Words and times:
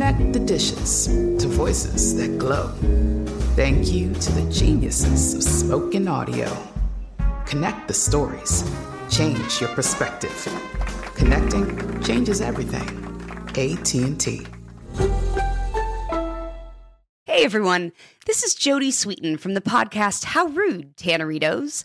Connect 0.00 0.32
the 0.32 0.40
dishes 0.40 1.08
to 1.08 1.46
voices 1.46 2.16
that 2.16 2.38
glow. 2.38 2.68
Thank 3.54 3.92
you 3.92 4.14
to 4.14 4.32
the 4.32 4.50
geniuses 4.50 5.34
of 5.34 5.42
spoken 5.42 6.08
audio. 6.08 6.50
Connect 7.44 7.86
the 7.86 7.92
stories. 7.92 8.64
Change 9.10 9.60
your 9.60 9.68
perspective. 9.74 10.32
Connecting 11.16 12.02
changes 12.02 12.40
everything. 12.40 12.88
AT&T. 13.50 14.46
Hey 17.26 17.44
everyone, 17.44 17.92
this 18.24 18.42
is 18.42 18.54
Jodie 18.54 18.88
Sweetin 18.88 19.38
from 19.38 19.52
the 19.52 19.60
podcast 19.60 20.24
How 20.24 20.46
Rude, 20.46 20.96
Tanneritos. 20.96 21.84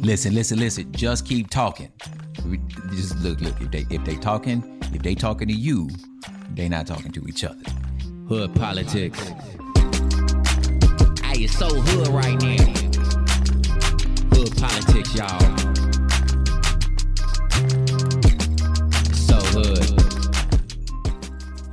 Listen, 0.00 0.34
listen, 0.34 0.58
listen. 0.58 0.90
Just 0.92 1.26
keep 1.26 1.50
talking. 1.50 1.92
Just 2.92 3.18
look, 3.18 3.38
look. 3.42 3.60
If 3.60 3.70
they 3.70 3.84
if 3.90 4.02
they 4.06 4.16
talking, 4.16 4.80
if 4.94 5.02
they 5.02 5.14
talking 5.14 5.48
to 5.48 5.52
you, 5.52 5.90
they 6.54 6.70
not 6.70 6.86
talking 6.86 7.12
to 7.12 7.26
each 7.28 7.44
other. 7.44 7.60
Hood 8.26 8.54
politics. 8.54 9.18
Hey, 11.22 11.44
it's 11.44 11.58
so 11.58 11.68
hood 11.68 12.08
right 12.08 12.40
now. 12.40 12.64
Hood 14.32 14.56
politics, 14.56 15.14
y'all. 15.14 15.87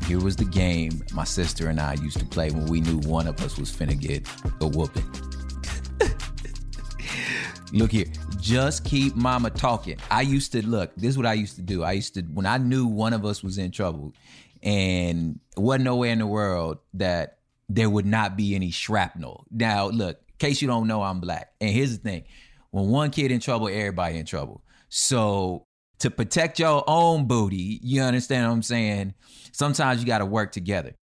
Here 0.08 0.22
was 0.22 0.36
the 0.36 0.46
game 0.46 1.04
my 1.14 1.24
sister 1.24 1.70
and 1.70 1.80
I 1.80 1.94
used 1.94 2.20
to 2.20 2.26
play 2.26 2.52
when 2.52 2.68
we 2.68 2.80
knew 2.80 3.00
one 3.00 3.26
of 3.26 3.42
us 3.42 3.58
was 3.58 3.72
finna 3.72 4.00
get 4.00 4.28
a 4.62 4.68
whooping. 4.68 5.04
look 7.74 7.92
here, 7.92 8.06
just 8.40 8.86
keep 8.86 9.16
mama 9.16 9.50
talking. 9.50 9.98
I 10.12 10.22
used 10.22 10.52
to 10.52 10.64
look, 10.64 10.96
this 10.96 11.10
is 11.10 11.18
what 11.18 11.26
I 11.26 11.34
used 11.34 11.56
to 11.56 11.64
do. 11.64 11.84
I 11.84 11.94
used 11.94 12.14
to, 12.14 12.22
when 12.22 12.46
I 12.46 12.60
knew 12.60 12.86
one 12.86 13.14
of 13.14 13.26
us 13.26 13.44
was 13.44 13.58
in 13.58 13.72
trouble 13.72 14.14
and 14.62 15.40
wasn't 15.58 15.86
nowhere 15.86 16.12
in 16.12 16.20
the 16.20 16.28
world 16.28 16.78
that 16.94 17.40
there 17.68 17.90
would 17.90 18.06
not 18.06 18.38
be 18.38 18.54
any 18.54 18.70
shrapnel. 18.70 19.46
Now, 19.50 19.88
look, 19.88 20.20
case 20.38 20.62
you 20.62 20.68
don't 20.68 20.86
know, 20.86 21.02
I'm 21.02 21.20
black. 21.20 21.54
And 21.60 21.72
here's 21.72 21.98
the 21.98 22.04
thing 22.04 22.26
when 22.70 22.90
one 22.90 23.10
kid 23.10 23.32
in 23.32 23.40
trouble, 23.40 23.70
everybody 23.70 24.20
in 24.20 24.26
trouble. 24.28 24.62
So 24.88 25.66
to 26.00 26.10
protect 26.12 26.60
your 26.60 26.84
own 26.88 27.26
booty, 27.28 27.80
you 27.82 28.02
understand 28.02 28.48
what 28.48 28.54
I'm 28.54 28.64
saying? 28.64 29.14
Sometimes 29.52 30.02
you 30.02 30.06
got 30.06 30.20
to 30.20 30.26
work 30.26 30.52
together. 30.52 30.94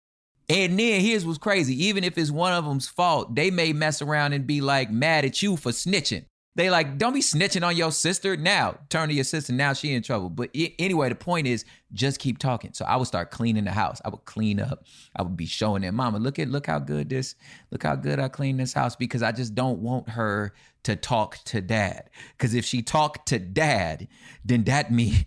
And 0.49 0.79
then 0.79 1.01
here's 1.01 1.25
what's 1.25 1.39
crazy. 1.39 1.87
Even 1.87 2.05
if 2.05 2.19
it's 2.19 2.31
one 2.31 2.53
of 2.53 2.65
them's 2.65 2.89
fault, 2.89 3.35
they 3.35 3.51
may 3.51 3.73
mess 3.73 4.03
around 4.03 4.33
and 4.33 4.47
be 4.47 4.61
like 4.61 4.91
mad 4.91 5.25
at 5.25 5.41
you 5.41 5.57
for 5.57 5.71
snitching. 5.71 6.27
They 6.55 6.69
like, 6.69 6.99
don't 6.99 7.15
be 7.15 7.21
snitching 7.21 7.67
on 7.67 7.77
your 7.77 7.91
sister 7.91 8.37
now. 8.37 8.77
Turn 8.91 9.09
to 9.09 9.15
your 9.15 9.25
sister 9.25 9.55
now, 9.55 9.73
she 9.73 9.95
in 9.95 10.03
trouble. 10.03 10.29
But 10.29 10.51
anyway, 10.79 11.09
the 11.09 11.15
point 11.15 11.47
is, 11.47 11.65
just 11.95 12.19
keep 12.19 12.37
talking. 12.37 12.75
So 12.75 12.85
I 12.85 12.97
would 12.97 13.07
start 13.07 13.31
cleaning 13.31 13.65
the 13.65 13.71
house. 13.71 14.03
I 14.05 14.11
would 14.11 14.27
clean 14.27 14.61
up. 14.61 14.85
I 15.17 15.23
would 15.23 15.37
be 15.37 15.47
showing 15.47 15.81
them, 15.81 15.95
Mama, 15.95 16.19
look 16.19 16.39
at 16.39 16.49
look 16.49 16.67
how 16.67 16.79
good 16.79 17.09
this, 17.09 17.37
look 17.71 17.85
how 17.85 17.97
good 17.97 18.21
I 18.21 18.29
clean 18.29 18.59
this 18.59 18.75
house 18.75 18.97
because 18.97 19.23
I 19.23 19.33
just 19.33 19.55
don't 19.55 19.79
want 19.79 20.11
her 20.11 20.53
to 20.85 20.97
talk 20.97 21.39
to 21.45 21.61
dad. 21.61 22.11
Because 22.37 22.55
if 22.55 22.65
she 22.65 22.83
talked 22.83 23.29
to 23.29 23.39
dad, 23.39 24.09
then 24.45 24.65
that 24.65 24.93
means 24.93 25.25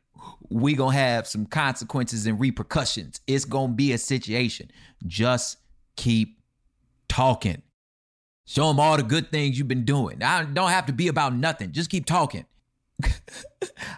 we 0.50 0.74
gonna 0.74 0.96
have 0.96 1.26
some 1.26 1.46
consequences 1.46 2.26
and 2.26 2.38
repercussions. 2.40 3.20
It's 3.26 3.44
gonna 3.44 3.72
be 3.72 3.92
a 3.92 3.98
situation. 3.98 4.70
Just 5.06 5.58
keep 5.96 6.40
talking. 7.08 7.62
Show 8.46 8.68
them 8.68 8.80
all 8.80 8.96
the 8.96 9.02
good 9.02 9.30
things 9.30 9.58
you've 9.58 9.68
been 9.68 9.84
doing. 9.84 10.22
I 10.22 10.44
don't 10.44 10.70
have 10.70 10.86
to 10.86 10.92
be 10.92 11.08
about 11.08 11.34
nothing. 11.34 11.72
Just 11.72 11.90
keep 11.90 12.06
talking. 12.06 12.46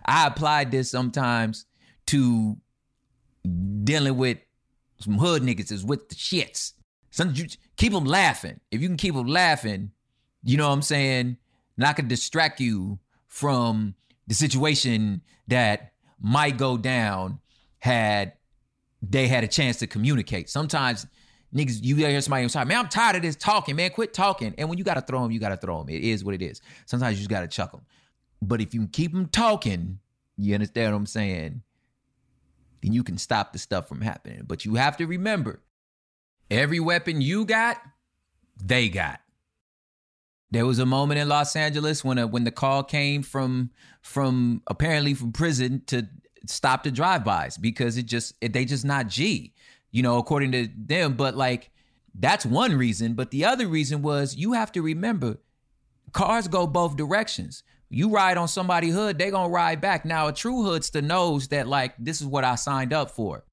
I 0.04 0.26
applied 0.26 0.72
this 0.72 0.90
sometimes 0.90 1.66
to 2.06 2.56
dealing 3.84 4.16
with 4.16 4.38
some 4.98 5.18
hood 5.18 5.42
niggas 5.42 5.72
is 5.72 5.84
with 5.84 6.08
the 6.08 6.14
shits. 6.14 6.72
Some 7.10 7.32
you 7.34 7.46
keep 7.76 7.92
them 7.92 8.04
laughing. 8.04 8.60
If 8.70 8.80
you 8.82 8.88
can 8.88 8.96
keep 8.96 9.14
them 9.14 9.26
laughing, 9.26 9.92
you 10.42 10.56
know 10.56 10.68
what 10.68 10.74
I'm 10.74 10.82
saying? 10.82 11.36
Not 11.76 11.96
gonna 11.96 12.08
distract 12.08 12.60
you 12.60 12.98
from 13.26 13.94
the 14.26 14.34
situation 14.34 15.22
that 15.48 15.92
might 16.20 16.56
go 16.56 16.76
down 16.76 17.40
had 17.78 18.34
they 19.02 19.26
had 19.28 19.44
a 19.44 19.48
chance 19.48 19.78
to 19.78 19.86
communicate. 19.86 20.50
Sometimes 20.50 21.06
niggas, 21.54 21.82
you 21.82 21.96
hear 21.96 22.20
somebody 22.20 22.42
inside, 22.42 22.68
man, 22.68 22.78
I'm 22.78 22.88
tired 22.88 23.16
of 23.16 23.22
this 23.22 23.36
talking, 23.36 23.76
man. 23.76 23.90
Quit 23.90 24.12
talking. 24.12 24.54
And 24.58 24.68
when 24.68 24.78
you 24.78 24.84
gotta 24.84 25.00
throw 25.00 25.22
them, 25.22 25.30
you 25.30 25.40
gotta 25.40 25.56
throw 25.56 25.78
them. 25.78 25.88
It 25.88 26.02
is 26.02 26.24
what 26.24 26.34
it 26.34 26.42
is. 26.42 26.60
Sometimes 26.86 27.16
you 27.16 27.20
just 27.20 27.30
gotta 27.30 27.48
chuck 27.48 27.72
them. 27.72 27.82
But 28.42 28.60
if 28.60 28.74
you 28.74 28.86
keep 28.88 29.12
them 29.12 29.26
talking, 29.28 29.98
you 30.36 30.54
understand 30.54 30.92
what 30.92 30.98
I'm 30.98 31.06
saying? 31.06 31.62
Then 32.82 32.92
you 32.92 33.02
can 33.02 33.18
stop 33.18 33.52
the 33.52 33.58
stuff 33.58 33.88
from 33.88 34.00
happening. 34.00 34.42
But 34.46 34.64
you 34.64 34.74
have 34.74 34.96
to 34.98 35.06
remember, 35.06 35.60
every 36.50 36.80
weapon 36.80 37.20
you 37.20 37.44
got, 37.44 37.78
they 38.62 38.88
got. 38.88 39.20
There 40.50 40.66
was 40.66 40.78
a 40.78 40.86
moment 40.86 41.20
in 41.20 41.28
Los 41.28 41.54
Angeles 41.54 42.04
when 42.04 42.18
a, 42.18 42.26
when 42.26 42.44
the 42.44 42.50
call 42.50 42.82
came 42.82 43.22
from 43.22 43.70
from 44.02 44.62
apparently 44.66 45.14
from 45.14 45.32
prison 45.32 45.82
to 45.86 46.08
stop 46.46 46.82
the 46.82 46.90
drive-bys 46.90 47.58
because 47.58 47.96
it 47.96 48.06
just 48.06 48.34
it, 48.40 48.52
they 48.52 48.64
just 48.64 48.84
not 48.84 49.06
G, 49.06 49.54
you 49.90 50.02
know, 50.02 50.18
according 50.18 50.52
to 50.52 50.68
them. 50.76 51.14
But 51.14 51.36
like 51.36 51.70
that's 52.14 52.44
one 52.44 52.76
reason. 52.76 53.14
But 53.14 53.30
the 53.30 53.44
other 53.44 53.68
reason 53.68 54.02
was 54.02 54.34
you 54.34 54.54
have 54.54 54.72
to 54.72 54.82
remember 54.82 55.38
cars 56.12 56.48
go 56.48 56.66
both 56.66 56.96
directions. 56.96 57.62
You 57.88 58.10
ride 58.10 58.36
on 58.36 58.48
somebody 58.48 58.88
hood, 58.88 59.18
they 59.18 59.30
gonna 59.30 59.52
ride 59.52 59.80
back. 59.80 60.04
Now 60.04 60.28
a 60.28 60.32
true 60.32 60.62
hoodster 60.62 61.02
knows 61.02 61.48
that 61.48 61.68
like 61.68 61.94
this 61.98 62.20
is 62.20 62.26
what 62.26 62.44
I 62.44 62.56
signed 62.56 62.92
up 62.92 63.10
for. 63.10 63.44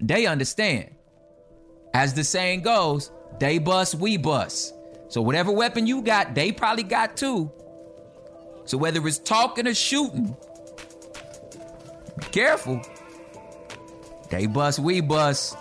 They 0.00 0.26
understand. 0.26 0.94
As 1.94 2.12
the 2.12 2.24
saying 2.24 2.60
goes, 2.60 3.10
they 3.40 3.58
bust, 3.58 3.94
we 3.94 4.18
bust. 4.18 4.74
So 5.08 5.22
whatever 5.22 5.52
weapon 5.52 5.86
you 5.86 6.02
got, 6.02 6.34
they 6.34 6.52
probably 6.52 6.82
got 6.82 7.16
too. 7.16 7.50
So 8.64 8.76
whether 8.76 9.06
it's 9.06 9.18
talking 9.18 9.66
or 9.66 9.74
shooting, 9.74 10.36
be 12.18 12.26
careful. 12.26 12.82
They 14.30 14.46
bust, 14.46 14.78
we 14.78 15.00
bust. 15.00 15.56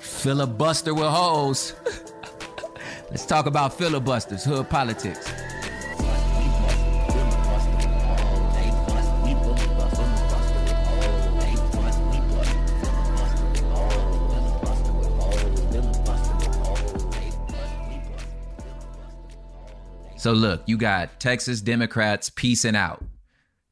Filibuster 0.00 0.94
with 0.94 1.04
hoes. 1.04 1.74
Let's 3.10 3.26
talk 3.26 3.46
about 3.46 3.76
filibusters, 3.78 4.44
hood 4.44 4.68
politics. 4.68 5.30
So 20.24 20.32
look, 20.32 20.62
you 20.64 20.78
got 20.78 21.20
Texas 21.20 21.60
Democrats 21.60 22.30
piecing 22.30 22.74
out. 22.74 23.04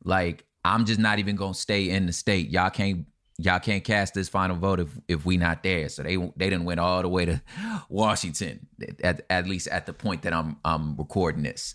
Like 0.04 0.44
I'm 0.66 0.84
just 0.84 1.00
not 1.00 1.18
even 1.18 1.34
gonna 1.34 1.54
stay 1.54 1.88
in 1.88 2.04
the 2.04 2.12
state. 2.12 2.50
Y'all 2.50 2.68
can't 2.68 3.06
y'all 3.38 3.58
can't 3.58 3.82
cast 3.82 4.12
this 4.12 4.28
final 4.28 4.54
vote 4.54 4.78
if 4.78 4.88
if 5.08 5.24
we 5.24 5.38
not 5.38 5.62
there. 5.62 5.88
So 5.88 6.02
they 6.02 6.16
they 6.16 6.50
didn't 6.50 6.66
went 6.66 6.78
all 6.78 7.00
the 7.00 7.08
way 7.08 7.24
to 7.24 7.40
Washington. 7.88 8.66
At 9.02 9.24
at 9.30 9.46
least 9.46 9.66
at 9.68 9.86
the 9.86 9.94
point 9.94 10.20
that 10.24 10.34
I'm 10.34 10.58
I'm 10.62 10.94
recording 10.96 11.42
this. 11.42 11.74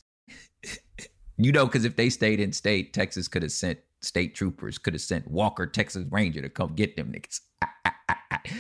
you 1.40 1.52
know, 1.52 1.66
because 1.66 1.84
if 1.84 1.96
they 1.96 2.12
stayed 2.12 2.40
in 2.40 2.54
state, 2.54 2.94
Texas 2.94 3.28
could 3.28 3.42
have 3.42 3.52
sent 3.52 3.80
state 4.04 4.36
troopers, 4.36 4.78
could 4.78 4.94
have 4.94 5.02
sent 5.02 5.28
Walker 5.28 5.66
Texas 5.66 6.06
Ranger 6.12 6.44
to 6.44 6.50
come 6.50 6.76
get 6.76 6.96
them 6.96 7.12
niggas. 7.12 7.40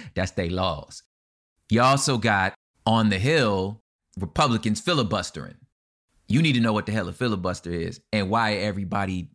That's 0.16 0.32
their 0.32 0.50
laws. 0.50 1.04
You 1.70 1.84
also 1.84 2.18
got 2.18 2.56
on 2.88 3.10
the 3.10 3.20
Hill 3.20 3.84
Republicans 4.18 4.82
filibustering. 4.82 5.58
You 6.28 6.42
need 6.42 6.54
to 6.54 6.60
know 6.60 6.74
what 6.74 6.86
the 6.86 6.92
hell 6.92 7.08
a 7.08 7.14
filibuster 7.14 7.72
is 7.72 8.02
and 8.12 8.30
why 8.30 8.56
everybody 8.56 9.30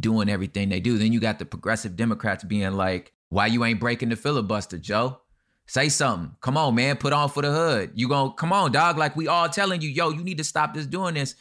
doing 0.00 0.28
everything 0.28 0.68
they 0.68 0.80
do. 0.80 0.98
Then 0.98 1.12
you 1.12 1.20
got 1.20 1.38
the 1.38 1.44
progressive 1.44 1.96
Democrats 1.96 2.44
being 2.44 2.72
like, 2.72 3.12
why 3.28 3.46
you 3.46 3.64
ain't 3.64 3.80
breaking 3.80 4.08
the 4.08 4.16
filibuster, 4.16 4.78
Joe? 4.78 5.20
Say 5.66 5.88
something. 5.88 6.36
Come 6.40 6.56
on, 6.56 6.74
man. 6.74 6.96
Put 6.96 7.12
on 7.12 7.28
for 7.28 7.42
the 7.42 7.50
hood. 7.50 7.92
You 7.94 8.08
going 8.08 8.32
come 8.32 8.52
on, 8.52 8.72
dog. 8.72 8.98
Like 8.98 9.16
we 9.16 9.28
all 9.28 9.48
telling 9.48 9.80
you, 9.80 9.88
yo, 9.88 10.10
you 10.10 10.22
need 10.22 10.38
to 10.38 10.44
stop 10.44 10.74
this 10.74 10.86
doing 10.86 11.14
this. 11.14 11.34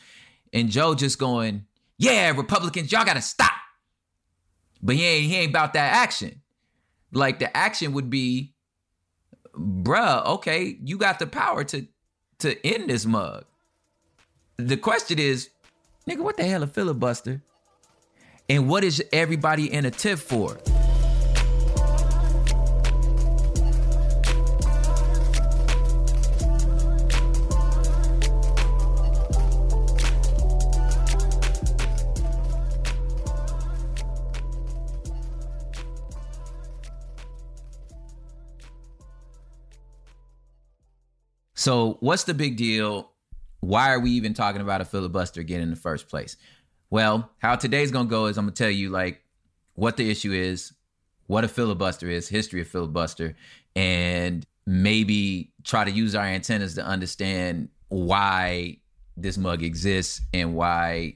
And 0.53 0.69
Joe 0.69 0.95
just 0.95 1.19
going, 1.19 1.65
yeah, 1.97 2.31
Republicans, 2.31 2.91
y'all 2.91 3.05
gotta 3.05 3.21
stop. 3.21 3.51
But 4.81 4.95
he 4.95 5.05
ain't 5.05 5.25
he 5.25 5.35
ain't 5.37 5.49
about 5.49 5.73
that 5.73 5.93
action. 5.93 6.41
Like 7.11 7.39
the 7.39 7.55
action 7.55 7.93
would 7.93 8.09
be, 8.09 8.53
bruh, 9.55 10.25
okay, 10.25 10.77
you 10.83 10.97
got 10.97 11.19
the 11.19 11.27
power 11.27 11.63
to 11.65 11.87
to 12.39 12.65
end 12.65 12.89
this 12.89 13.05
mug. 13.05 13.45
The 14.57 14.77
question 14.77 15.17
is, 15.17 15.49
nigga, 16.07 16.19
what 16.19 16.37
the 16.37 16.43
hell 16.43 16.61
a 16.61 16.67
filibuster? 16.67 17.41
And 18.47 18.69
what 18.69 18.83
is 18.83 19.03
everybody 19.11 19.71
in 19.73 19.85
a 19.85 19.91
tip 19.91 20.19
for? 20.19 20.59
So, 41.55 41.97
what's 42.01 42.25
the 42.25 42.33
big 42.33 42.57
deal? 42.57 43.12
Why 43.63 43.93
are 43.93 43.99
we 43.99 44.11
even 44.11 44.33
talking 44.33 44.59
about 44.59 44.81
a 44.81 44.85
filibuster 44.85 45.39
again 45.39 45.61
in 45.61 45.69
the 45.69 45.77
first 45.77 46.09
place? 46.09 46.35
Well, 46.89 47.29
how 47.37 47.55
today's 47.55 47.91
gonna 47.91 48.09
go 48.09 48.25
is 48.25 48.37
I'm 48.37 48.43
gonna 48.43 48.55
tell 48.55 48.69
you 48.69 48.89
like 48.89 49.21
what 49.75 49.95
the 49.95 50.11
issue 50.11 50.33
is, 50.33 50.73
what 51.27 51.45
a 51.45 51.47
filibuster 51.47 52.09
is, 52.09 52.27
history 52.27 52.59
of 52.59 52.67
filibuster, 52.67 53.37
and 53.73 54.45
maybe 54.65 55.53
try 55.63 55.85
to 55.85 55.91
use 55.91 56.13
our 56.13 56.25
antennas 56.25 56.75
to 56.75 56.85
understand 56.85 57.69
why 57.87 58.79
this 59.15 59.37
mug 59.37 59.63
exists 59.63 60.19
and 60.33 60.55
why 60.55 61.15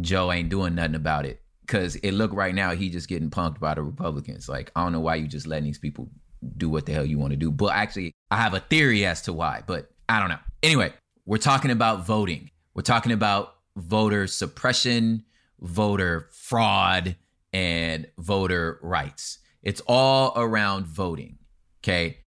Joe 0.00 0.32
ain't 0.32 0.48
doing 0.48 0.74
nothing 0.74 0.96
about 0.96 1.24
it. 1.24 1.40
Cause 1.68 1.94
it 1.94 2.10
look 2.10 2.32
right 2.32 2.52
now 2.54 2.72
he 2.72 2.90
just 2.90 3.06
getting 3.08 3.30
punked 3.30 3.60
by 3.60 3.74
the 3.74 3.82
Republicans. 3.82 4.48
Like 4.48 4.72
I 4.74 4.82
don't 4.82 4.90
know 4.90 4.98
why 4.98 5.14
you 5.14 5.28
just 5.28 5.46
letting 5.46 5.66
these 5.66 5.78
people 5.78 6.10
do 6.56 6.68
what 6.68 6.86
the 6.86 6.92
hell 6.92 7.06
you 7.06 7.20
want 7.20 7.30
to 7.30 7.36
do. 7.36 7.52
But 7.52 7.76
actually, 7.76 8.12
I 8.28 8.38
have 8.38 8.54
a 8.54 8.60
theory 8.60 9.06
as 9.06 9.22
to 9.22 9.32
why, 9.32 9.62
but 9.64 9.88
I 10.08 10.18
don't 10.18 10.30
know. 10.30 10.38
Anyway, 10.64 10.92
we're 11.24 11.38
talking 11.38 11.70
about 11.70 12.06
voting. 12.06 12.50
We're 12.74 12.82
talking 12.82 13.12
about 13.12 13.54
voter 13.76 14.26
suppression, 14.26 15.24
voter 15.60 16.28
fraud, 16.32 17.16
and 17.52 18.06
voter 18.18 18.78
rights. 18.82 19.38
It's 19.62 19.82
all 19.86 20.32
around 20.36 20.86
voting. 20.86 21.38
Okay. 21.82 22.18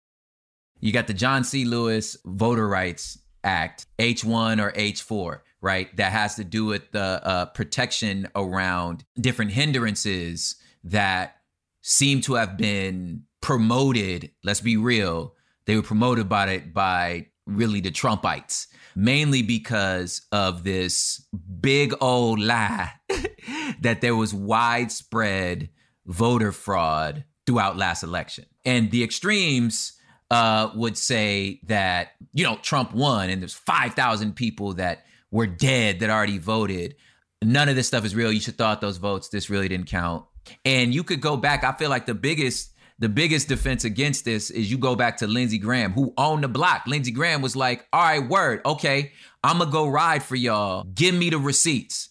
You 0.81 0.93
got 0.93 1.07
the 1.07 1.15
John 1.15 1.45
C. 1.45 1.65
Lewis 1.65 2.17
Voter 2.25 2.69
Rights 2.69 3.19
Act, 3.45 3.87
H1 3.99 4.61
or 4.61 4.73
H4, 4.73 5.41
right? 5.61 5.97
That 5.97 6.13
has 6.13 6.35
to 6.37 6.45
do 6.45 6.65
with 6.65 6.91
the 6.91 7.01
uh, 7.01 7.47
protection 7.47 8.29
around 8.35 9.05
different 9.21 9.53
hindrances 9.53 10.57
that 10.85 11.37
seem 11.83 12.21
to 12.23 12.35
have 12.35 12.57
been 12.57 13.23
promoted. 13.41 14.33
Let's 14.43 14.61
be 14.61 14.77
real. 14.77 15.35
They 15.67 15.77
were 15.77 15.83
promoted 15.83 16.29
by 16.29 16.51
it 16.51 16.75
by 16.75 17.29
really 17.47 17.81
the 17.81 17.91
Trumpites 17.91 18.67
mainly 18.95 19.43
because 19.43 20.23
of 20.33 20.65
this 20.65 21.27
big 21.61 21.95
old 22.01 22.41
lie 22.41 22.93
that 23.81 24.01
there 24.01 24.17
was 24.17 24.35
widespread 24.35 25.71
voter 26.07 26.53
fraud 26.53 27.25
throughout 27.47 27.77
last 27.77 28.03
election. 28.03 28.47
And 28.65 28.91
the 28.91 29.03
extremes 29.03 29.95
uh, 30.31 30.71
would 30.75 30.97
say 30.97 31.61
that, 31.65 32.13
you 32.33 32.45
know, 32.45 32.57
Trump 32.63 32.93
won 32.95 33.31
and 33.31 33.43
there's 33.43 33.55
5,000 33.55 34.35
people 34.35 34.75
that 34.75 35.05
were 35.31 35.47
dead 35.47 36.01
that 36.01 36.11
already 36.11 36.39
voted. 36.39 36.97
None 37.43 37.69
of 37.69 37.77
this 37.77 37.89
stuff 37.89 38.05
is 38.05 38.15
real. 38.15 38.33
You 38.33 38.41
should 38.41 38.57
thought 38.57 38.81
those 38.81 38.99
votes. 38.99 39.29
This 39.29 39.51
really 39.51 39.69
didn't 39.69 39.87
count. 39.87 40.25
And 40.65 40.95
you 40.95 41.05
could 41.05 41.21
go 41.21 41.37
back. 41.37 41.65
I 41.65 41.73
feel 41.73 41.91
like 41.91 42.07
the 42.07 42.15
biggest 42.15 42.72
the 43.03 43.09
biggest 43.09 43.49
defense 43.49 43.83
against 43.83 44.25
this 44.25 44.49
is 44.49 44.71
you 44.71 44.79
go 44.79 44.95
back 44.95 45.17
to 45.17 45.27
Lindsey 45.27 45.59
Graham, 45.59 45.93
who 45.93 46.15
owned 46.17 46.45
the 46.45 46.49
block. 46.49 46.85
Lindsey 46.87 47.11
Graham 47.11 47.43
was 47.43 47.57
like, 47.57 47.85
all 47.93 48.01
right, 48.01 48.29
word, 48.29 48.61
okay, 48.65 49.11
I'm 49.43 49.59
gonna 49.59 49.73
go 49.73 49.89
ride 49.89 50.23
for 50.23 50.37
y'all. 50.37 50.85
Give 50.85 51.13
me 51.13 51.29
the 51.29 51.39
receipts. 51.39 52.11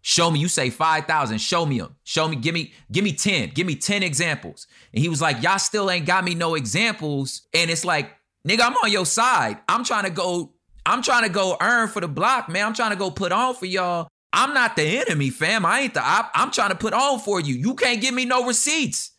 Show 0.00 0.30
me, 0.30 0.38
you 0.38 0.46
say 0.46 0.70
5,000, 0.70 1.38
show 1.38 1.66
me 1.66 1.80
them. 1.80 1.96
Show 2.04 2.28
me, 2.28 2.36
give 2.36 2.54
me, 2.54 2.72
give 2.92 3.02
me 3.02 3.12
10, 3.12 3.50
give 3.50 3.66
me 3.66 3.74
10 3.74 4.04
examples. 4.04 4.68
And 4.94 5.02
he 5.02 5.08
was 5.08 5.20
like, 5.20 5.42
y'all 5.42 5.58
still 5.58 5.90
ain't 5.90 6.06
got 6.06 6.22
me 6.22 6.36
no 6.36 6.54
examples. 6.54 7.42
And 7.52 7.68
it's 7.68 7.84
like, 7.84 8.12
nigga, 8.46 8.60
I'm 8.60 8.74
on 8.74 8.92
your 8.92 9.06
side. 9.06 9.58
I'm 9.68 9.82
trying 9.82 10.04
to 10.04 10.10
go, 10.10 10.54
I'm 10.86 11.02
trying 11.02 11.24
to 11.24 11.30
go 11.30 11.56
earn 11.60 11.88
for 11.88 12.00
the 12.00 12.06
block, 12.06 12.48
man. 12.48 12.64
I'm 12.64 12.74
trying 12.74 12.92
to 12.92 12.96
go 12.96 13.10
put 13.10 13.32
on 13.32 13.56
for 13.56 13.66
y'all. 13.66 14.06
I'm 14.32 14.54
not 14.54 14.76
the 14.76 14.84
enemy, 14.84 15.30
fam. 15.30 15.66
I 15.66 15.80
ain't 15.80 15.94
the 15.94 16.00
op. 16.00 16.30
I'm 16.32 16.52
trying 16.52 16.70
to 16.70 16.76
put 16.76 16.92
on 16.92 17.18
for 17.18 17.40
you. 17.40 17.56
You 17.56 17.74
can't 17.74 18.00
give 18.00 18.14
me 18.14 18.24
no 18.24 18.46
receipts. 18.46 19.10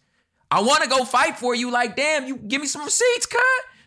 I 0.51 0.61
want 0.61 0.83
to 0.83 0.89
go 0.89 1.05
fight 1.05 1.37
for 1.37 1.53
you. 1.53 1.71
Like, 1.71 1.95
damn, 1.95 2.25
you 2.25 2.37
give 2.37 2.61
me 2.61 2.67
some 2.67 2.83
receipts, 2.83 3.25
cut. 3.25 3.41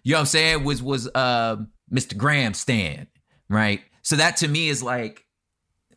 You 0.05 0.13
know 0.13 0.19
what 0.19 0.21
I'm 0.21 0.27
saying? 0.27 0.65
Was 0.65 0.83
was 0.83 1.09
uh, 1.15 1.57
Mr. 1.93 2.17
Graham 2.17 2.55
stand, 2.55 3.07
right? 3.49 3.81
So 4.03 4.17
that 4.17 4.39
to 4.39 4.49
me 4.49 4.69
is 4.69 4.83
like 4.83 5.25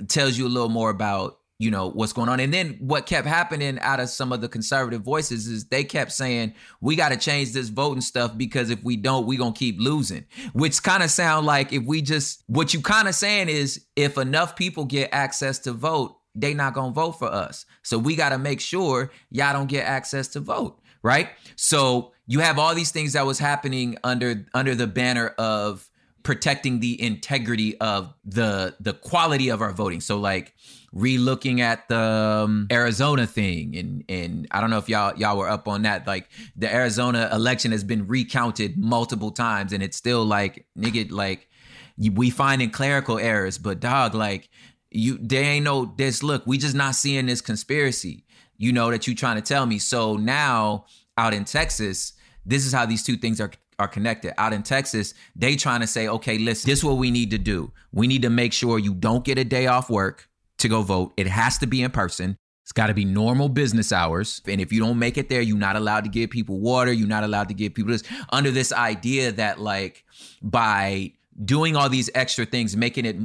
tells 0.08 0.38
you 0.38 0.46
a 0.46 0.50
little 0.50 0.70
more 0.70 0.90
about 0.90 1.40
you 1.58 1.72
know 1.72 1.90
what's 1.90 2.12
going 2.12 2.28
on 2.28 2.42
and 2.42 2.54
then 2.54 2.76
what 2.82 3.06
kept 3.06 3.26
happening 3.26 3.80
out 3.80 4.02
of 4.02 4.10
some 4.10 4.34
of 4.34 4.42
the 4.42 4.50
conservative 4.50 5.02
voices 5.02 5.48
is 5.48 5.66
they 5.70 5.86
kept 5.86 6.12
saying 6.12 6.54
we 6.82 6.98
got 6.98 7.10
to 7.10 7.18
change 7.18 7.54
this 7.54 7.70
voting 7.70 8.02
stuff 8.02 8.38
because 8.38 8.70
if 8.70 8.84
we 8.84 8.98
don't 8.98 9.26
we 9.26 9.38
gonna 9.38 9.54
keep 9.54 9.80
losing 9.80 10.26
which 10.52 10.84
kind 10.84 11.02
of 11.02 11.10
sound 11.10 11.46
like 11.46 11.72
if 11.72 11.82
we 11.86 12.02
just 12.02 12.44
what 12.48 12.74
you 12.74 12.82
kind 12.82 13.08
of 13.08 13.16
saying 13.16 13.48
is 13.48 13.86
if 13.96 14.18
enough 14.18 14.58
people 14.58 14.84
get 14.84 15.10
access 15.14 15.58
to 15.60 15.72
vote 15.72 16.18
they 16.36 16.54
not 16.54 16.74
gonna 16.74 16.92
vote 16.92 17.14
for 17.14 17.32
us. 17.32 17.66
So 17.86 17.98
we 17.98 18.16
gotta 18.16 18.38
make 18.38 18.60
sure 18.60 19.12
y'all 19.32 19.54
don't 19.54 19.68
get 19.68 19.86
access 19.86 20.28
to 20.30 20.40
vote, 20.40 20.80
right? 21.02 21.30
So 21.56 22.12
you 22.28 22.40
have 22.40 22.58
all 22.60 22.74
these 22.76 22.92
things 22.92 23.14
that 23.14 23.26
was 23.26 23.40
happening 23.40 23.98
under 24.04 24.46
under 24.54 24.76
the 24.76 24.88
banner 24.88 25.30
of 25.38 25.90
protecting 26.24 26.80
the 26.80 27.00
integrity 27.02 27.80
of 27.80 28.14
the 28.26 28.76
the 28.80 28.94
quality 28.94 29.50
of 29.50 29.62
our 29.62 29.72
voting. 29.72 30.02
So 30.02 30.18
like 30.18 30.54
re-looking 30.92 31.60
at 31.62 31.88
the 31.90 32.00
um, 32.00 32.68
Arizona 32.72 33.28
thing 33.28 33.76
and 33.76 34.04
and 34.10 34.48
I 34.50 34.62
don't 34.62 34.70
know 34.70 34.78
if 34.78 34.90
y'all 34.90 35.16
y'all 35.18 35.38
were 35.38 35.50
up 35.50 35.68
on 35.68 35.84
that 35.84 36.08
like 36.08 36.30
the 36.56 36.74
Arizona 36.74 37.30
election 37.32 37.72
has 37.74 37.84
been 37.84 38.08
recounted 38.08 38.78
multiple 38.78 39.32
times 39.32 39.74
and 39.74 39.84
it's 39.84 39.98
still 39.98 40.26
like 40.26 40.66
nigga 40.78 41.12
like 41.12 41.50
we 41.98 42.30
finding 42.30 42.70
clerical 42.70 43.20
errors 43.20 43.58
but 43.58 43.82
dog 43.82 44.16
like 44.16 44.50
you 44.96 45.18
there 45.22 45.44
ain't 45.44 45.66
no 45.66 45.94
this 45.98 46.24
look 46.24 46.46
we 46.48 46.58
just 46.58 46.76
not 46.76 46.96
seeing 46.96 47.26
this 47.26 47.42
conspiracy 47.42 48.26
you 48.58 48.72
know 48.72 48.90
that 48.92 49.08
you 49.08 49.16
trying 49.16 49.36
to 49.36 49.42
tell 49.42 49.66
me. 49.66 49.80
So 49.80 50.16
now 50.16 50.86
out 51.18 51.34
in 51.34 51.46
texas 51.46 52.14
this 52.46 52.66
is 52.66 52.74
how 52.74 52.86
these 52.86 53.04
two 53.04 53.18
things 53.18 53.42
are 53.42 53.52
are 53.78 53.88
connected. 53.90 54.34
Out 54.40 54.54
in 54.54 54.64
texas 54.64 55.14
they 55.36 55.56
trying 55.56 55.82
to 55.82 55.88
say 55.88 56.08
okay 56.08 56.38
listen 56.38 56.70
this 56.70 56.80
is 56.80 56.86
what 56.86 56.98
we 56.98 57.12
need 57.12 57.32
to 57.32 57.38
do. 57.38 57.72
We 57.92 58.08
need 58.08 58.22
to 58.22 58.30
make 58.30 58.54
sure 58.54 58.80
you 58.80 58.94
don't 58.94 59.26
get 59.26 59.38
a 59.38 59.44
day 59.44 59.68
off 59.68 59.90
work 59.90 60.30
to 60.60 60.70
go 60.70 60.82
vote. 60.82 61.14
It 61.18 61.28
has 61.28 61.58
to 61.60 61.68
be 61.68 61.82
in 61.82 61.92
person. 61.92 62.38
It's 62.64 62.72
got 62.72 62.88
to 62.88 62.96
be 62.96 63.06
normal 63.06 63.48
business 63.48 63.92
hours. 63.92 64.42
And 64.48 64.60
if 64.60 64.74
you 64.74 64.80
don't 64.80 64.98
make 64.98 65.20
it 65.20 65.30
there, 65.30 65.42
you're 65.42 65.56
not 65.56 65.76
allowed 65.76 66.04
to 66.06 66.10
give 66.10 66.32
people 66.32 66.60
water. 66.60 66.92
You're 66.92 67.08
not 67.08 67.24
allowed 67.24 67.50
to 67.50 67.54
give 67.54 67.76
people 67.76 67.92
this 67.92 68.02
under 68.32 68.50
this 68.50 68.74
idea 68.74 69.32
that, 69.34 69.60
like, 69.60 70.04
by 70.42 71.14
doing 71.44 71.76
all 71.76 71.90
these 71.90 72.10
extra 72.16 72.46
things 72.46 72.78
making 72.78 73.06
it 73.06 73.18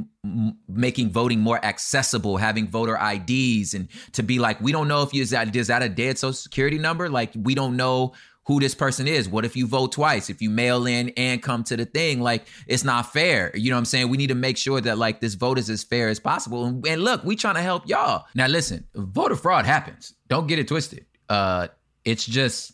making 0.67 1.09
voting 1.09 1.39
more 1.39 1.63
accessible 1.63 2.35
having 2.35 2.67
voter 2.67 2.97
ids 2.97 3.73
and 3.73 3.87
to 4.11 4.21
be 4.21 4.37
like 4.37 4.59
we 4.59 4.73
don't 4.73 4.89
know 4.89 5.01
if 5.01 5.13
you 5.13 5.21
is 5.21 5.29
that 5.29 5.55
is 5.55 5.67
that 5.67 5.81
a 5.81 5.87
dead 5.87 6.17
social 6.17 6.33
security 6.33 6.77
number 6.77 7.09
like 7.09 7.31
we 7.35 7.55
don't 7.55 7.77
know 7.77 8.13
who 8.45 8.59
this 8.59 8.73
person 8.73 9.07
is. 9.07 9.29
What 9.29 9.45
if 9.45 9.55
you 9.55 9.67
vote 9.67 9.91
twice? 9.91 10.29
If 10.29 10.41
you 10.41 10.49
mail 10.49 10.85
in 10.85 11.09
and 11.15 11.41
come 11.41 11.63
to 11.65 11.77
the 11.77 11.85
thing, 11.85 12.21
like 12.21 12.47
it's 12.67 12.83
not 12.83 13.13
fair. 13.13 13.55
You 13.55 13.69
know 13.69 13.75
what 13.75 13.79
I'm 13.79 13.85
saying? 13.85 14.09
We 14.09 14.17
need 14.17 14.27
to 14.27 14.35
make 14.35 14.57
sure 14.57 14.81
that 14.81 14.97
like 14.97 15.21
this 15.21 15.35
vote 15.35 15.59
is 15.59 15.69
as 15.69 15.83
fair 15.83 16.09
as 16.09 16.19
possible. 16.19 16.65
And, 16.65 16.85
and 16.87 17.03
look, 17.03 17.23
we 17.23 17.35
trying 17.35 17.55
to 17.55 17.61
help 17.61 17.87
y'all. 17.87 18.25
Now 18.35 18.47
listen, 18.47 18.85
voter 18.95 19.35
fraud 19.35 19.65
happens. 19.65 20.13
Don't 20.27 20.47
get 20.47 20.59
it 20.59 20.67
twisted. 20.67 21.05
Uh 21.29 21.67
it's 22.03 22.25
just 22.25 22.73